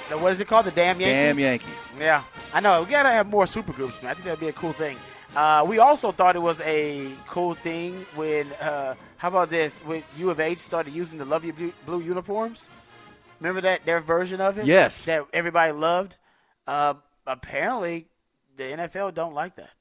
[0.10, 0.66] the- What is it called?
[0.66, 1.16] The damn Yankees.
[1.16, 1.88] Damn Yankees.
[2.00, 2.84] Yeah, I know.
[2.84, 4.12] We gotta have more super groups, man.
[4.12, 4.98] I think that'd be a cool thing.
[5.36, 9.82] Uh, we also thought it was a cool thing when, uh, how about this?
[9.84, 12.70] When U of H started using the Love You Blue, Blue uniforms.
[13.42, 14.66] Remember that their version of it?
[14.66, 15.04] Yes.
[15.06, 16.16] That everybody loved.
[16.66, 16.94] Uh,
[17.28, 18.08] apparently,
[18.56, 19.72] the NFL don't like that.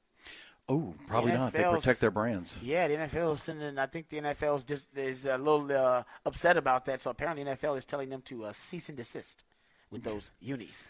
[0.67, 1.53] Oh, probably not.
[1.53, 2.57] They protect their brands.
[2.61, 3.77] Yeah, the NFL is sending.
[3.77, 6.99] I think the NFL is just is a little uh, upset about that.
[6.99, 9.45] So apparently, the NFL is telling them to uh, cease and desist
[9.91, 10.89] with those unis.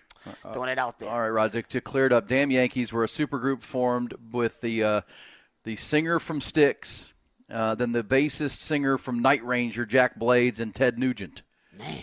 [0.53, 1.09] Throwing it out there.
[1.09, 1.51] All right, Rod.
[1.51, 5.01] To, to clear it up, Damn Yankees were a supergroup formed with the uh,
[5.63, 7.13] the singer from Styx,
[7.51, 11.43] uh, then the bassist singer from Night Ranger, Jack Blades, and Ted Nugent.
[11.77, 12.01] Man,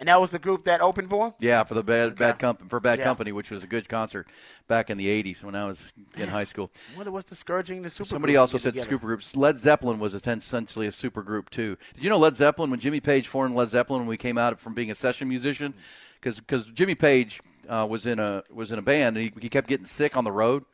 [0.00, 1.34] and that was the group that opened for him.
[1.38, 3.04] Yeah, for the bad bad company for Bad Yeah.
[3.04, 4.26] Company, which was a good concert
[4.66, 6.72] back in the '80s when I was in high school.
[6.96, 8.08] What was discouraging the super.
[8.08, 8.90] Somebody also said together.
[8.90, 9.36] super groups.
[9.36, 11.76] Led Zeppelin was essentially a super group too.
[11.94, 14.58] Did you know Led Zeppelin when Jimmy Page formed Led Zeppelin when we came out
[14.58, 15.74] from being a session musician?
[16.20, 19.48] Because because Jimmy Page uh, was in a was in a band and he, he
[19.48, 20.64] kept getting sick on the road,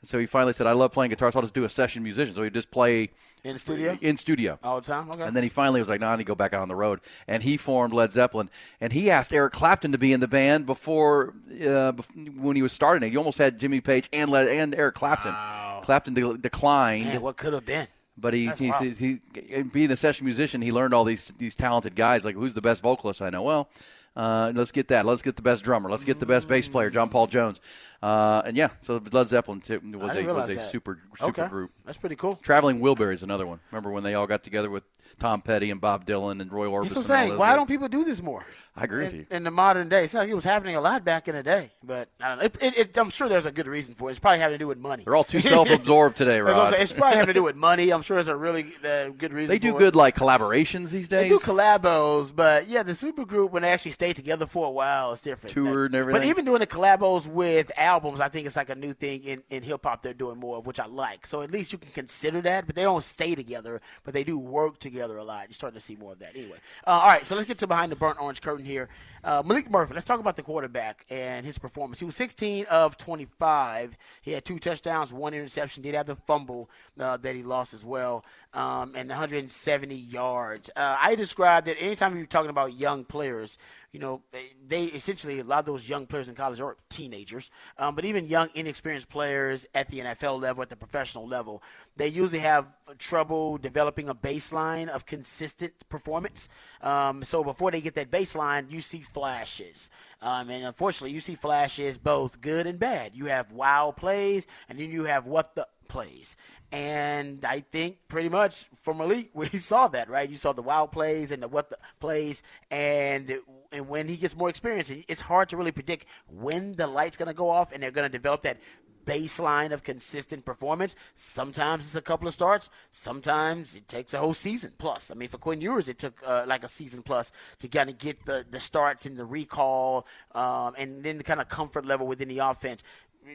[0.00, 2.02] and so he finally said, "I love playing guitar, so I'll just do a session
[2.02, 3.10] musician." So he just play
[3.44, 3.98] in studio.
[4.00, 4.58] in studio.
[4.62, 5.10] all the time.
[5.10, 5.22] Okay.
[5.22, 6.74] And then he finally was like, "No, I need to go back out on the
[6.74, 8.50] road." And he formed Led Zeppelin.
[8.80, 11.34] And he asked Eric Clapton to be in the band before,
[11.66, 11.92] uh,
[12.36, 13.10] when he was starting it.
[13.10, 15.32] He almost had Jimmy Page and Led, and Eric Clapton.
[15.32, 15.80] Wow.
[15.84, 17.06] Clapton de- declined.
[17.06, 17.88] Man, what could have been?
[18.16, 21.96] But he, he, he, he, being a session musician, he learned all these these talented
[21.96, 22.24] guys.
[22.24, 23.42] Like, who's the best vocalist I know?
[23.42, 23.68] Well,
[24.16, 25.06] uh, let's get that.
[25.06, 25.90] Let's get the best drummer.
[25.90, 27.60] Let's get the best bass player, John Paul Jones.
[28.02, 30.62] Uh, and yeah, so Led Zeppelin too, was a was a that.
[30.70, 31.48] super super Okay.
[31.48, 31.70] group.
[31.84, 32.34] That's pretty cool.
[32.42, 33.60] Traveling Wilburys another one.
[33.70, 34.82] Remember when they all got together with
[35.22, 36.82] Tom Petty and Bob Dylan and Roy Orbison?
[36.82, 37.38] That's what I'm saying.
[37.38, 37.56] Why guys?
[37.56, 38.44] don't people do this more?
[38.74, 39.26] I agree with you.
[39.30, 40.04] in the modern day.
[40.04, 42.44] It's like it was happening a lot back in the day, but I don't know.
[42.44, 44.12] It, it, it, I'm sure there's a good reason for it.
[44.12, 45.04] It's probably having to do with money.
[45.04, 46.72] They're all too self-absorbed today, Rod.
[46.78, 47.90] It's probably having to do with money.
[47.90, 49.48] I'm sure there's a really uh, good reason.
[49.48, 51.24] They do good like collaborations these days.
[51.24, 54.70] They do collabos, but yeah, the super group when they actually stay together for a
[54.70, 55.52] while, is different.
[55.52, 56.22] Tour and everything.
[56.22, 59.42] But even doing the collabos with albums, I think it's like a new thing in,
[59.50, 60.02] in hip hop.
[60.02, 61.26] They're doing more of, which I like.
[61.26, 62.66] So at least you can consider that.
[62.66, 65.48] But they don't stay together, but they do work together a lot.
[65.48, 66.36] You're starting to see more of that.
[66.36, 67.26] Anyway, uh, all right.
[67.26, 68.88] So let's get to behind the burnt orange curtain here.
[69.24, 69.94] Uh, Maalik Murphy.
[69.94, 72.00] Let's talk about the quarterback and his performance.
[72.00, 73.96] He was 16 of 25.
[74.20, 75.82] He had two touchdowns, one interception.
[75.82, 80.70] Did have the fumble uh, that he lost as well, um, and 170 yards.
[80.74, 83.58] Uh, I described that anytime you're talking about young players,
[83.92, 84.22] you know,
[84.66, 88.26] they, essentially a lot of those young players in college are teenagers, um, but even
[88.26, 91.62] young, inexperienced players at the NFL level, at the professional level,
[91.96, 92.66] they usually have
[92.98, 96.48] trouble developing a baseline of consistent performance.
[96.80, 101.34] Um, so before they get that baseline, you see flashes, um, and unfortunately, you see
[101.34, 103.14] flashes both good and bad.
[103.14, 106.36] You have wow plays, and then you have what the plays.
[106.72, 110.28] And I think pretty much for Maalik, we saw that, right?
[110.28, 113.38] You saw the wild plays and the what the plays, and
[113.72, 117.28] and when he gets more experience, it's hard to really predict when the light's going
[117.28, 118.58] to go off, and they're going to develop that
[119.04, 120.96] baseline of consistent performance.
[121.14, 122.70] Sometimes it's a couple of starts.
[122.90, 125.10] Sometimes it takes a whole season plus.
[125.10, 127.98] I mean, for Quinn Ewers, it took uh, like a season plus to kind of
[127.98, 132.06] get the, the starts and the recall um, and then the kind of comfort level
[132.06, 132.82] within the offense.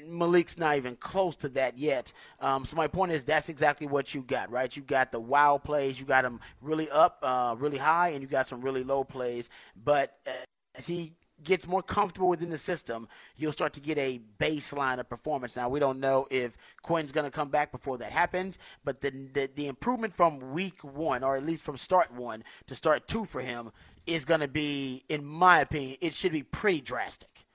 [0.10, 2.12] Maalik's not even close to that yet.
[2.42, 4.76] Um, so my point is that's exactly what you got, right?
[4.76, 8.28] You got the wow plays, you got them really up, uh, really high, and you
[8.28, 9.50] got some really low plays.
[9.82, 10.18] But
[10.76, 15.10] as he gets more comfortable within the system, you'll start to get a baseline of
[15.10, 15.56] performance.
[15.56, 19.12] Now we don't know if Quinn's going to come back before that happens, but the,
[19.34, 23.26] the the improvement from week one, or at least from start one to start two
[23.26, 23.71] for him,
[24.06, 27.45] is going to be, in my opinion, it should be pretty drastic.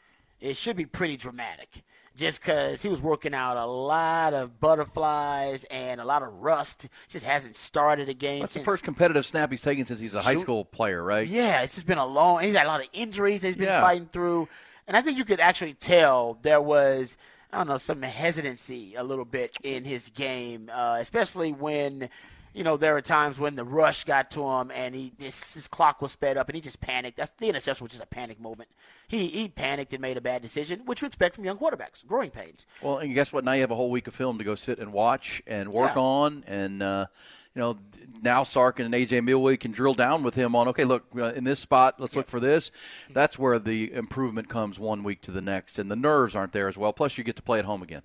[0.41, 1.85] It should be pretty dramatic
[2.17, 6.89] just because he was working out a lot of butterflies and a lot of rust.
[7.09, 8.41] Just hasn't started a game.
[8.41, 11.27] That's since, the first competitive snap he's taken since he's a high school player, right?
[11.27, 12.43] Yeah, it's just been a long.
[12.43, 13.43] He's had a lot of injuries.
[13.43, 13.81] He's been Yeah.
[13.81, 14.49] fighting through,
[14.87, 17.17] and I think you could actually tell there was.
[17.55, 22.09] I don't know some hesitancy a little bit in his game, uh, especially when
[22.55, 25.69] you know, there were times when the rush got to him and he his, his
[25.69, 27.17] clock was sped up and he just panicked.
[27.17, 28.69] That's the interception was just a panic moment.
[29.09, 32.31] He he panicked and made a bad decision, which you expect from young quarterbacks, growing
[32.31, 32.67] pains.
[32.83, 33.45] Well, and guess what?
[33.45, 35.95] Now you have a whole week of film to go sit and watch and work
[35.97, 36.01] Yeah.
[36.03, 37.07] on, and uh,
[37.55, 37.79] you know
[38.23, 40.69] now Sark and AJ Milwee can drill down with him on.
[40.69, 42.71] Okay, look uh, in this spot, let's look for this.
[43.11, 46.69] That's where the improvement comes one week to the next, and the nerves aren't there
[46.69, 46.93] as well.
[46.93, 48.03] Plus, you get to play at home again.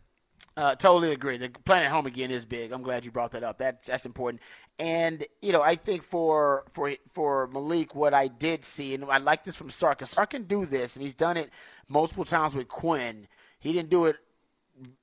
[0.57, 1.37] Uh, totally agree.
[1.37, 2.71] The playing at home again is big.
[2.71, 3.59] I'm glad you brought that up.
[3.59, 4.41] That's that's important.
[4.79, 9.19] And you know, I think for for for Maalik, what I did see, and I
[9.19, 10.03] like this from Sark.
[10.03, 11.51] Sark can do this, and he's done it
[11.87, 13.27] multiple times with Quinn.
[13.59, 14.17] He didn't do it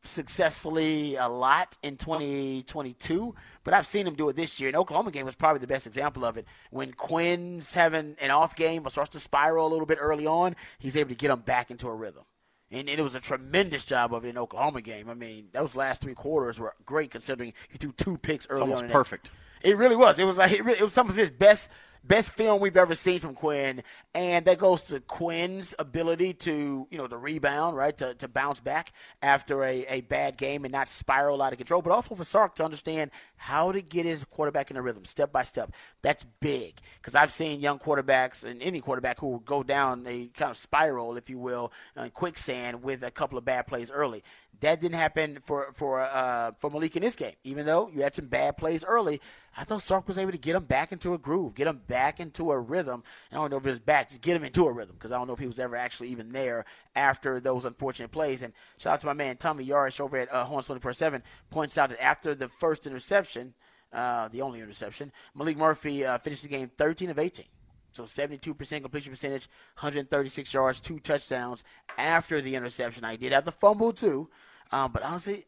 [0.02, 4.68] successfully a lot in 2022, but I've seen him do it this year.
[4.68, 6.46] And Oklahoma game was probably the best example of it.
[6.70, 10.56] When Quinn's having an off game or starts to spiral a little bit early on,
[10.80, 12.24] he's able to get him back into a rhythm.
[12.74, 15.08] And, and it was a tremendous job of it in Oklahoma game.
[15.08, 18.78] I mean, those last three quarters were great considering he threw two picks early almost
[18.80, 18.84] on.
[18.86, 18.92] in it.
[18.92, 19.30] perfect.
[19.62, 20.18] It really was.
[20.18, 21.70] It was like it, really, it was some of his best
[22.06, 23.82] best film we've ever seen from Quinn,
[24.14, 28.60] and that goes to Quinn's ability to you know to rebound, right, to, to bounce
[28.60, 32.24] back after a, a bad game and not spiral out of control, but also for
[32.24, 35.72] Sark to understand how to get his quarterback in a rhythm, step by step.
[36.02, 40.28] That's big because I've seen young quarterbacks and any quarterback who will go down a
[40.28, 44.22] kind of spiral, if you will, uh, quicksand with a couple of bad plays early.
[44.64, 47.34] That didn't happen for for uh, for Maalik in this game.
[47.44, 49.20] Even though you had some bad plays early,
[49.54, 52.18] I thought Sark was able to get him back into a groove, get him back
[52.18, 53.04] into a rhythm.
[53.30, 55.12] And I don't know if it was back, just get him into a rhythm because
[55.12, 56.64] I don't know if he was ever actually even there
[56.96, 58.42] after those unfortunate plays.
[58.42, 61.90] And shout out to my man Tommy Yarrish over at uh, Horns 24/7 points out
[61.90, 63.52] that after the first interception,
[63.92, 67.44] uh, the only interception, Maalik Murphy uh, finished the game 13 of 18.
[67.92, 68.40] So 72%
[68.80, 71.64] completion percentage, 136 yards, two touchdowns
[71.98, 73.04] after the interception.
[73.04, 74.30] I did have the fumble too,
[74.72, 75.44] um, but honestly,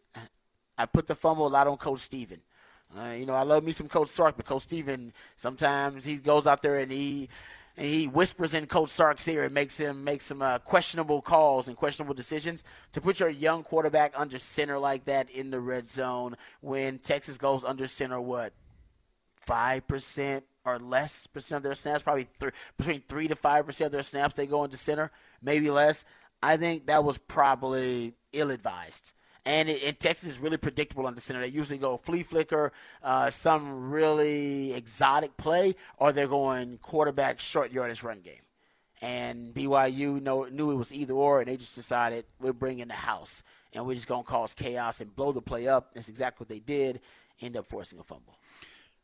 [0.79, 2.41] I put the fumble a lot on Coach Steven.
[2.97, 6.47] Uh, you know, I love me some Coach Sark, but Coach Steven sometimes he goes
[6.47, 7.29] out there and he
[7.77, 11.69] and he whispers in Coach Sark's ear and makes him make some uh, questionable calls
[11.69, 12.65] and questionable decisions.
[12.93, 17.37] To put your young quarterback under center like that in the red zone when Texas
[17.37, 18.53] goes under center, what
[19.41, 23.87] five percent or less percent of their snaps, probably th- between three to five percent
[23.87, 25.11] of their snaps they go into center,
[25.43, 26.05] maybe less.
[26.43, 29.13] I think that was probably ill advised.
[29.45, 31.41] And, in Texas is really predictable on the center.
[31.41, 32.73] They usually go flea flicker,
[33.03, 38.43] uh, some really exotic play, or they're going quarterback short yardage run game.
[39.01, 42.95] And BYU know, knew it was either or, and they just decided we're bringing the
[42.95, 45.95] house, and we're just going to cause chaos and blow the play up.
[45.95, 47.01] That's exactly what they did.
[47.41, 48.37] End up forcing a fumble.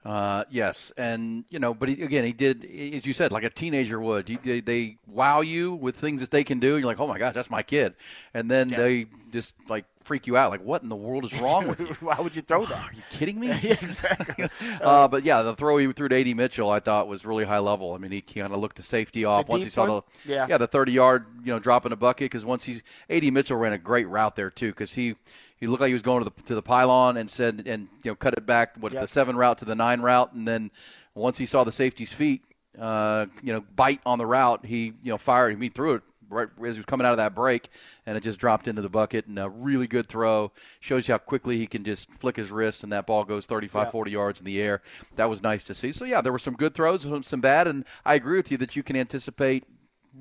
[0.04, 3.50] Uh, yes, and you know, but he, again, he did as you said, like a
[3.50, 4.28] teenager would.
[4.28, 6.76] He, they, they wow you with things that they can do.
[6.76, 7.94] You're like, oh my gosh, that's my kid,
[8.34, 10.50] and then they just like freak you out.
[10.50, 11.86] Like, what in the world is wrong with you?
[12.00, 12.90] Why would you throw that?
[12.90, 13.50] Are you kidding me?
[13.62, 14.48] exactly.
[14.82, 17.60] uh, but yeah, the throw he threw to AD Mitchell, I thought was really high
[17.60, 17.94] level.
[17.94, 20.02] I mean, he kind of looked the safety off The once he saw one?
[20.24, 20.46] the Yeah.
[20.48, 23.56] yeah the 30 yard you know drop in the bucket because once he's AD Mitchell
[23.56, 25.14] ran a great route there too because he.
[25.62, 28.10] He looked like he was going to the to the pylon and said and you
[28.10, 29.02] know cut it back what Yep.
[29.02, 30.32] the seven route to the nine route.
[30.32, 30.72] And then
[31.14, 32.42] once he saw the safety's feet
[32.80, 36.48] uh, you know bite on the route he you know fired he threw it right
[36.66, 37.68] as he was coming out of that break
[38.06, 39.28] and it just dropped into the bucket.
[39.28, 40.50] And a really good throw.
[40.80, 43.92] Shows you how quickly he can just flick his wrist and that ball goes 35
[43.92, 44.82] 40 yards in the air.
[45.14, 45.92] That was nice to see.
[45.92, 47.68] So yeah there were some good throws some, some bad.
[47.68, 49.62] And I agree with you that you can anticipate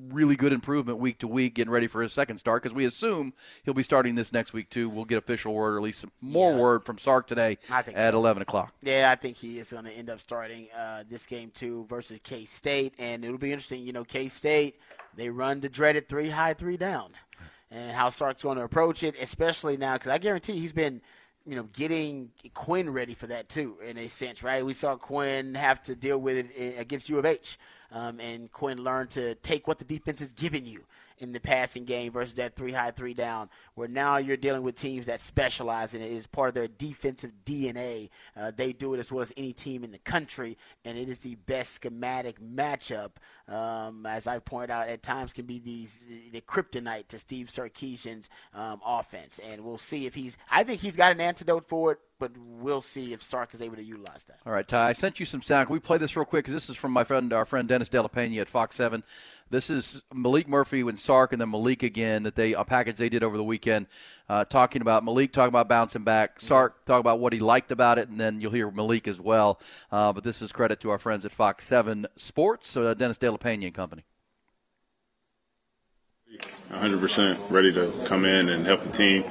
[0.10, 3.34] really good improvement week to week, getting ready for his second start because we assume
[3.64, 4.90] he'll be starting this next week too.
[4.90, 8.14] We'll get official word, or at least more word from Sark today I think at
[8.14, 8.18] so.
[8.18, 8.74] 11 o'clock.
[8.82, 12.20] Yeah, I think he is going to end up starting uh, this game too versus
[12.22, 13.84] K State, and it'll be interesting.
[13.84, 14.80] You know, K State
[15.16, 17.12] they run the dreaded three high, three down,
[17.70, 21.02] and how Sark's going to approach it, especially now because I guarantee he's been.
[21.52, 24.66] You know, getting Quinn ready for that too, in a sense, right?
[24.66, 27.58] We saw Quinn have to deal with it against U of H,
[27.92, 30.82] um, and Quinn learned to take what the defense is giving you
[31.22, 34.76] in the passing game versus that three high, three down, where now you're dealing with
[34.76, 36.12] teams that specialize in it.
[36.12, 38.10] It is part of their defensive DNA.
[38.36, 41.20] Uh, they do it as well as any team in the country, and it is
[41.20, 43.12] the best schematic matchup.
[43.48, 48.30] Um, as I pointed out, at times can be these the kryptonite to Steve Sarkisian's
[48.54, 50.38] um, offense, and we'll see if he's.
[50.50, 53.78] I think he's got an antidote for it, but we'll see if Sark is able
[53.78, 54.38] to utilize that.
[54.46, 55.66] All right, Ty, I sent you some sound.
[55.66, 56.46] Can we play this real quick?
[56.46, 59.04] Because this is from my friend, our friend Dennis De La Pena at Fox 7.
[59.50, 63.10] This is Maalik Murphy and Sark and then Maalik again, that they a package they
[63.10, 63.88] did over the weekend,
[64.30, 67.98] uh, talking about Maalik talking about bouncing back, Sark talking about what he liked about
[67.98, 69.60] it, and then you'll hear Maalik as well.
[69.92, 73.32] Uh, but this is credit to our friends at Fox 7 Sports, uh, Dennis De
[73.32, 74.04] La Pena and company.
[76.70, 79.24] 100% ready to come in and help the team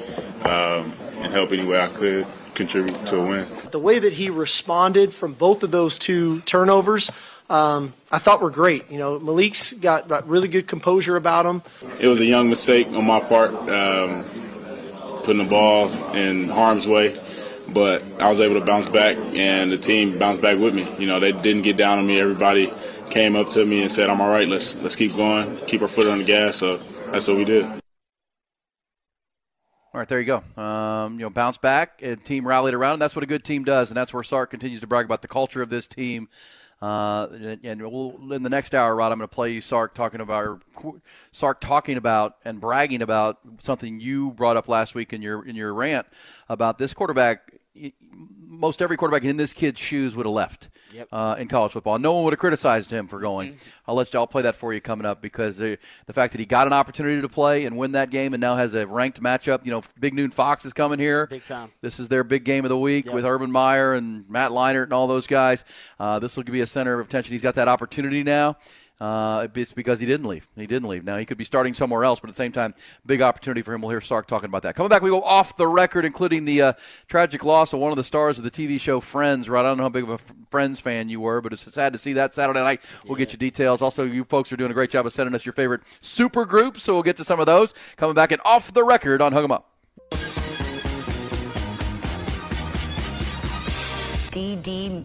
[0.43, 3.47] um, and help any way I could contribute to a win.
[3.71, 7.11] The way that he responded from both of those two turnovers,
[7.49, 8.91] um, I thought were great.
[8.91, 11.63] You know, Maalik's got, got really good composure about him.
[12.01, 14.25] It was a young mistake on my part, um,
[15.25, 17.21] putting the ball in harm's way,
[17.69, 20.87] but I was able to bounce back, and the team bounced back with me.
[20.99, 22.21] You know, they didn't get down on me.
[22.21, 22.73] Everybody
[23.11, 24.49] came up to me and said, "I'm all right.
[24.49, 25.59] Let's let's keep going.
[25.67, 26.81] Keep our foot on the gas." So
[27.11, 27.80] that's what we did.
[29.93, 30.63] All right, there you go.
[30.63, 33.65] Um, you know, bounce back, and team rallied around, and that's what a good team
[33.65, 36.29] does, and that's where Sark continues to brag about the culture of this team.
[36.81, 39.93] Uh, and- and we'll, in the next hour, Rod, I'm going to play you Sark
[39.93, 40.63] talking about
[41.33, 45.57] Sark talking about and bragging about something you brought up last week in your in
[45.57, 46.07] your rant
[46.49, 47.60] about this quarterback.
[48.13, 51.09] Most every quarterback in this kid's shoes would have left Yep.
[51.13, 51.99] uh, in college football.
[51.99, 53.59] No one would have criticized him for going.
[53.87, 54.19] I'll let you.
[54.21, 56.73] I'll play that for you coming up because the, the fact that he got an
[56.73, 59.65] opportunity to play and win that game and now has a ranked matchup.
[59.65, 61.27] You know, Big Noon Fox is coming here.
[61.29, 61.71] Big time.
[61.81, 64.93] This is their big game of the week with Urban Meyer and Matt Leinart and
[64.93, 65.65] all those guys.
[65.99, 67.33] Uh, this will be a center of attention.
[67.33, 68.57] He's got that opportunity now.
[69.01, 70.47] Uh, it's because he didn't leave.
[70.57, 71.05] He didn't leave.
[71.05, 72.75] Now he could be starting somewhere else, but at the same time,
[73.07, 73.81] big opportunity for him.
[73.81, 74.75] We'll hear Sark talking about that.
[74.75, 76.73] Coming back, we go off the record, including the uh,
[77.09, 79.49] tragic loss of one of the stars of the TV show Friends.
[79.49, 79.61] Right?
[79.61, 80.19] I don't know how big of a
[80.51, 82.83] Friends fan you were, but it's sad to see that Saturday night.
[83.07, 83.81] We'll get you details.
[83.81, 86.83] Also, you folks are doing a great job of sending us your favorite super groups,
[86.83, 87.73] so we'll get to some of those.
[87.97, 89.67] Coming back and off the record on Hook 'em Up.
[94.31, 95.05] DD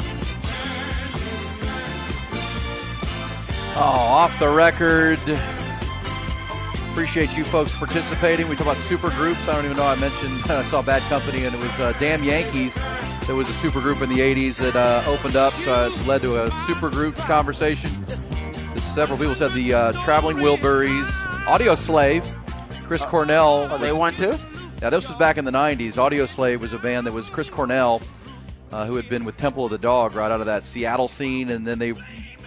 [3.83, 5.17] Oh, off the record.
[6.91, 8.47] Appreciate you folks participating.
[8.47, 9.47] We talk about super groups.
[9.47, 9.87] I don't even know.
[9.87, 12.77] I mentioned I saw Bad Company, and it was uh, Damn Yankees.
[13.25, 16.21] There was a super group in the '80s that uh, opened up, so it led
[16.21, 17.89] to a super groups conversation.
[18.93, 21.09] Several people said the uh, Traveling Wilburys,
[21.47, 22.23] Audio Slave,
[22.85, 23.67] Chris Cornell.
[23.71, 24.39] Oh, they want to?
[24.79, 25.97] Yeah, this was back in the '90s.
[25.97, 27.99] Audio Slave was a band that was Chris Cornell,
[28.71, 31.49] uh, who had been with Temple of the Dog right out of that Seattle scene,
[31.49, 31.93] and then they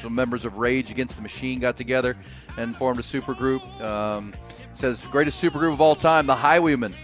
[0.01, 2.16] some members of Rage Against the Machine got together
[2.59, 3.64] and formed a supergroup.
[3.81, 4.35] Um,
[4.75, 6.95] says greatest supergroup of all time, the Highwaymen.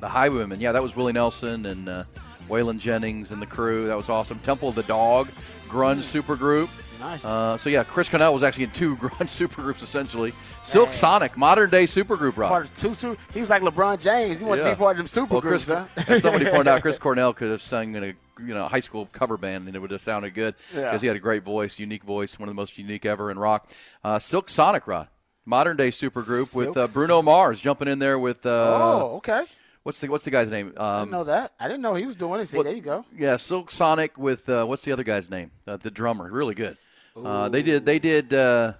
[0.00, 2.04] The Highwaymen, yeah, that was Willie Nelson and uh,
[2.48, 3.86] Waylon Jennings and the crew.
[3.86, 4.38] That was awesome.
[4.40, 5.28] Temple of the Dog,
[5.68, 6.68] grunge supergroup.
[7.00, 7.24] Nice.
[7.24, 10.32] Uh, so yeah, Chris Cornell was actually in two grunge supergroups essentially.
[10.62, 12.50] Silk Sonic, modern day supergroup rock.
[12.50, 13.20] Part of two super.
[13.32, 14.40] He was like LeBron James.
[14.40, 15.68] He wanted to be part of them supergroups.
[15.68, 16.20] Well, Chris, huh?
[16.20, 19.36] somebody pointed out, Chris Cornell could have sung in a you know high school cover
[19.36, 20.98] band and it would have sounded good because Yeah.
[20.98, 23.70] he had a great voice, unique voice, one of the most unique ever in rock.
[24.04, 25.08] Uh, Silk Sonic Rod,
[25.44, 28.44] modern day supergroup with uh, Bruno Mars jumping in there with.
[28.46, 29.44] Uh, oh, okay.
[29.84, 30.74] What's the what's the guy's name?
[30.76, 31.52] I Um, didn't know that.
[31.58, 32.46] I didn't know he was doing it.
[32.46, 33.04] See, what- there you go.
[33.16, 35.50] yeah, Silk Sonic with uh, what's the other guy's name?
[35.66, 36.76] Uh, the drummer, really good.
[37.16, 38.74] Uh, they did they did uh,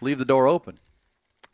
[0.00, 0.78] leave the door open.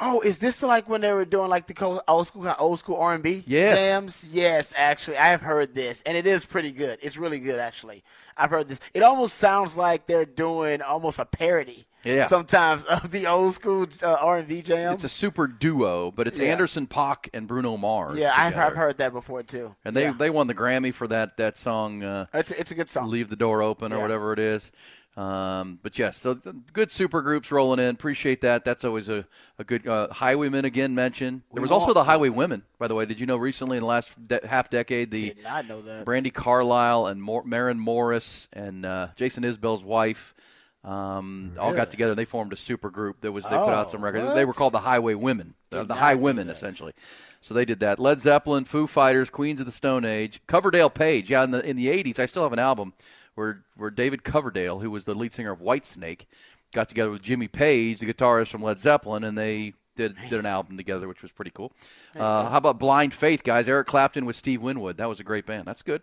[0.04, 3.14] Oh, is this like when they were doing like the old school old school R
[3.14, 3.78] and B Yes.
[3.78, 4.28] jams?
[4.32, 6.98] Yes, actually, I have heard this, and it is pretty good.
[7.02, 8.02] It's really good, actually.
[8.36, 8.80] I've heard this.
[8.94, 11.84] It almost sounds like they're doing almost a parody.
[12.04, 12.26] Yeah.
[12.26, 14.94] Sometimes of the old school uh, R and B jams.
[14.96, 16.48] It's a super duo, but it's Yeah.
[16.50, 18.16] Anderson Paak and Bruno Mars.
[18.18, 18.56] yeah, I've.
[18.56, 19.76] I've heard that before too.
[19.84, 20.14] And they Yeah.
[20.18, 22.02] they won the Grammy for that that song.
[22.02, 23.08] Uh, it's a, it's a good song.
[23.08, 24.02] Leave the door open or Yeah.
[24.02, 24.72] whatever it is.
[25.16, 26.34] Um, but yes, so
[26.72, 27.88] good super groups rolling in.
[27.90, 28.64] Appreciate that.
[28.64, 29.26] That's always a,
[29.58, 31.42] a good uh, Highwaymen again mentioned.
[31.52, 33.04] There was also the Highway Women, by the way.
[33.04, 36.06] Did you know recently in the last de- half decade the Did not know that.
[36.06, 40.34] Brandi Carlile and Mor- Maren Morris and uh, Jason Isbell's wife
[40.82, 42.14] um, all got together.
[42.14, 44.24] They formed a super group that was they put out Oh, some records.
[44.24, 44.34] what?
[44.34, 46.94] They were called the Highway Women, uh, the High Women essentially.
[47.42, 47.98] So they did that.
[47.98, 51.28] Led Zeppelin, Foo Fighters, Queens of the Stone Age, Coverdale Page.
[51.30, 52.94] Yeah, in the in the '80s, I still have an album
[53.34, 56.26] where where David Coverdale, who was the lead singer of Whitesnake,
[56.72, 60.46] got together with Jimmy Page, the guitarist from Led Zeppelin, and they did did an
[60.46, 61.72] album together, which was pretty cool.
[62.16, 63.68] Uh, how about Blind Faith, guys?
[63.68, 64.96] Eric Clapton with Steve Winwood.
[64.96, 65.66] That was a great band.
[65.66, 66.02] That's good.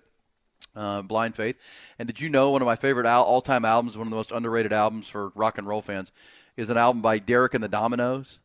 [0.76, 1.56] Uh, Blind Faith.
[1.98, 4.32] And did you know one of my favorite al- all-time albums, one of the most
[4.32, 6.12] underrated albums for rock and roll fans,
[6.58, 8.38] is an album by Derek and the Dominos,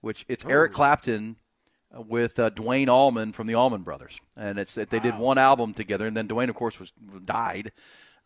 [0.00, 1.36] which it's Eric Clapton
[1.92, 6.06] with uh, Duane Allman from the Allman Brothers, and it's they did one album together,
[6.06, 6.92] and then Duane, of course, was
[7.24, 7.72] died.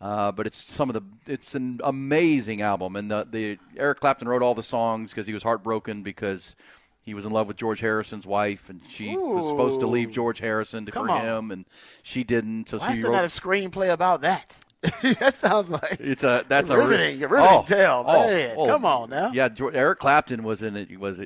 [0.02, 4.28] Uh, but it's some of the it's an amazing album, and the, the Eric Clapton
[4.28, 6.56] wrote all the songs because he was heartbroken because
[7.02, 10.40] he was in love with George Harrison's wife, and she was supposed to leave George
[10.40, 11.20] Harrison to, for on.
[11.20, 11.66] him, and
[12.02, 12.68] she didn't.
[12.68, 14.58] So Why she wrote not a screenplay about that?
[15.20, 18.54] that sounds like it's a that's a riveting, re- riveting oh, tale, oh, man.
[18.58, 18.66] oh.
[18.66, 19.30] Come on now.
[19.32, 20.98] Yeah, Geor- Eric Clapton was in it.
[20.98, 21.20] Was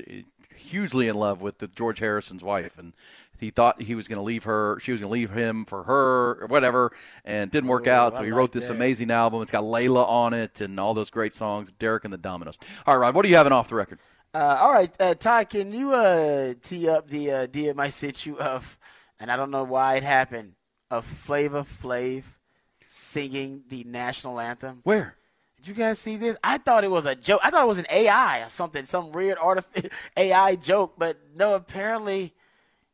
[0.55, 2.93] hugely in love with the George Harrison's wife, and
[3.39, 4.79] he thought he was going to leave her.
[4.81, 6.91] She was going to leave him for her or whatever,
[7.25, 8.15] and it didn't work out.
[8.15, 8.73] So I he like wrote this that.
[8.73, 9.41] amazing album.
[9.41, 11.71] It's got Layla on it and all those great songs.
[11.73, 12.57] Derek and the Dominos.
[12.85, 13.99] All right, Rod, what are you having off the record?
[14.33, 18.37] Uh, all right, uh, Ty, can you uh, tee up the uh, deal my situ
[18.37, 18.77] of,
[19.19, 20.53] and I don't know why it happened,
[20.91, 22.23] of Flavor Flav
[22.83, 24.81] singing the national anthem?
[24.83, 25.15] Where?
[25.57, 26.37] Did you guys see this?
[26.43, 27.41] I thought it was a joke.
[27.43, 31.55] I thought it was an AI or something, some weird artif- AI joke, but no,
[31.55, 32.33] apparently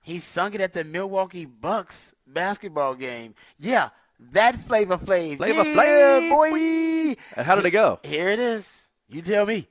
[0.04, 3.34] he sung it at the Milwaukee Bucks basketball game.
[3.58, 3.90] Yeah,
[4.32, 5.38] that Flavor Flav.
[5.38, 7.16] Flavor yeah, Flav, boy.
[7.36, 8.00] And how did it go?
[8.04, 8.88] Here it is.
[9.10, 9.68] You tell me.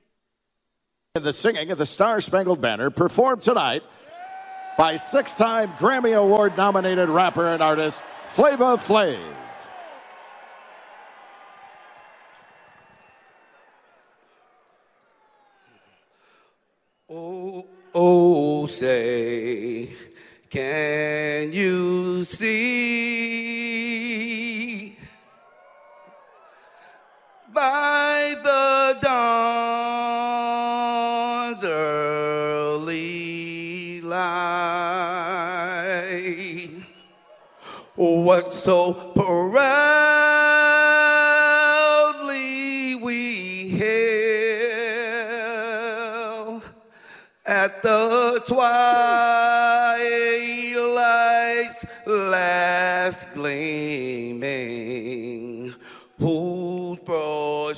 [1.15, 3.83] And the singing of the Star Spangled Banner performed tonight
[4.77, 9.35] by six time Grammy Award nominated rapper and artist Flavor Flav.
[17.15, 19.62] Oh, oh, say,
[20.53, 23.33] can you see?
[27.51, 30.13] By the dawn's
[31.63, 32.91] early
[34.01, 35.23] light
[37.95, 38.93] what so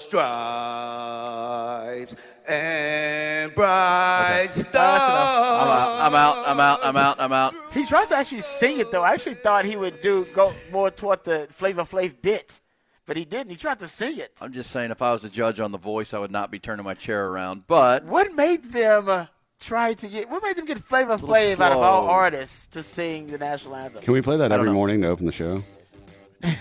[0.05, 2.15] stripes
[2.47, 6.01] and bright stars.
[6.01, 6.47] I'm out.
[6.47, 6.79] I'm out.
[6.83, 7.19] I'm out.
[7.19, 7.53] I'm out.
[7.73, 9.03] He tries to actually sing it though.
[9.03, 12.59] I actually thought he would do go more toward the Flavor Flav bit,
[13.05, 13.49] but he didn't.
[13.49, 14.33] He tried to sing it.
[14.41, 16.59] I'm just saying, if I was a judge on The Voice, I would not be
[16.59, 17.63] turning my chair around.
[17.67, 19.25] But What made them uh,
[19.59, 20.29] try to get?
[20.29, 24.03] What made them get Flavor Flav out of all artists to sing the national anthem?
[24.03, 24.73] Can we play that every know.
[24.73, 25.63] morning to open the show?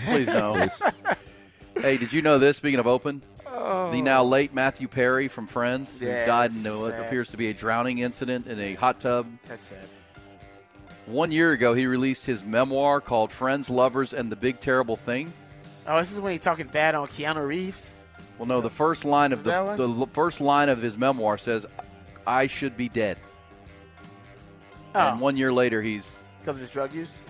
[0.05, 0.53] Please no.
[0.55, 0.81] Please.
[1.81, 2.57] hey, did you know this?
[2.57, 3.21] Speaking of open,
[3.57, 3.91] Oh.
[3.91, 7.01] the now late Matthew Perry from Friends, who Yeah, died in what sad.
[7.05, 9.27] appears to be a drowning incident in a hot tub.
[9.47, 9.87] That's sad.
[11.05, 15.31] One year ago, he released his memoir called "Friends, Lovers, and the Big Terrible Thing."
[15.87, 17.91] Oh, this is when he's talking bad on Keanu Reeves.
[18.37, 21.65] Well, no, the first line of the the first line of his memoir says,
[22.27, 23.17] "I should be dead."
[24.95, 24.99] Oh.
[24.99, 25.23] And Oh.
[25.23, 27.21] one year later, he's Because of his drug use.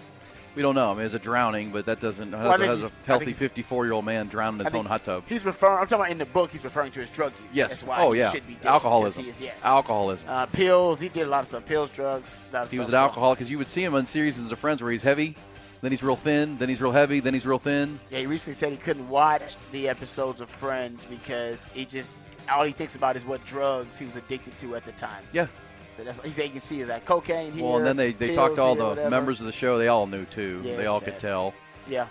[0.56, 0.91] We don't know.
[0.91, 2.32] I mean, it's a drowning, but that doesn't.
[2.32, 5.24] Well, Has, has a healthy 54 year old man drowning in his own hot tub.
[5.28, 5.80] He's referring.
[5.80, 6.51] I'm talking about in the book.
[6.51, 7.49] He's referring to his drug use.
[7.53, 7.70] Yes.
[7.70, 8.32] That's why Oh, he yeah.
[8.32, 8.66] should be dead.
[8.68, 9.26] Alcoholism.
[9.26, 9.66] is, yes.
[9.66, 10.26] Alcoholism.
[10.28, 10.99] Uh, pills.
[10.99, 11.66] He did a lot of stuff.
[11.66, 12.49] Pills, drugs.
[12.53, 14.82] a He was stuff, an alcoholic because you would see him on seasons of Friends
[14.82, 15.36] where he's heavy,
[15.82, 17.99] then he's real thin, then he's real heavy, then he's real thin.
[18.10, 22.18] Yeah, he recently said he couldn't watch the episodes of Friends because he just
[22.49, 25.24] all he thinks about is what drugs he was addicted to at the time.
[25.34, 25.47] Yeah.
[25.96, 27.64] So that's he said he can see is like cocaine here.
[27.64, 29.10] well, and then they, they talked to all the whatever.
[29.10, 29.78] members of the show.
[29.78, 30.62] They all knew too.
[30.64, 31.54] Yeah, they all it's could tell.
[31.88, 32.08] Yeah.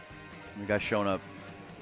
[0.61, 1.21] The guy showing up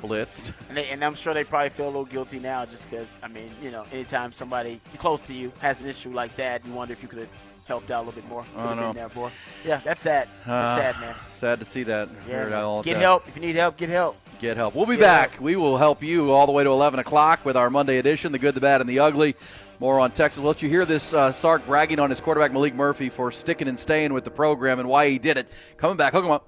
[0.03, 0.53] blitzed.
[0.69, 3.29] And, they, and I'm sure they probably feel a little guilty now just because, I
[3.29, 6.93] mean, you know, anytime somebody close to you has an issue like that, you wonder
[6.93, 7.29] if you could have
[7.67, 8.45] helped out a little bit more.
[8.55, 8.87] Could have know.
[8.89, 9.31] been there, boy.
[9.65, 10.29] Yeah, that's sad.
[10.47, 11.15] That's Uh, sad, man.
[11.31, 12.09] Sad to see that.
[12.29, 13.29] Yeah, Get help.
[13.29, 14.17] If you need help, get help.
[14.41, 14.75] Get help.
[14.75, 15.41] We'll be Get back.
[15.41, 18.41] We will help you all the way to 11 o'clock with our Monday edition, the
[18.41, 19.37] good, the bad, and the ugly.
[19.83, 20.39] More on Texas.
[20.39, 23.67] We'll let you hear this uh, Sark bragging on his quarterback Maalik Murphy for sticking
[23.67, 25.49] and staying with the program and why he did it.
[25.77, 26.13] Coming back.
[26.13, 26.47] Hook 'em up.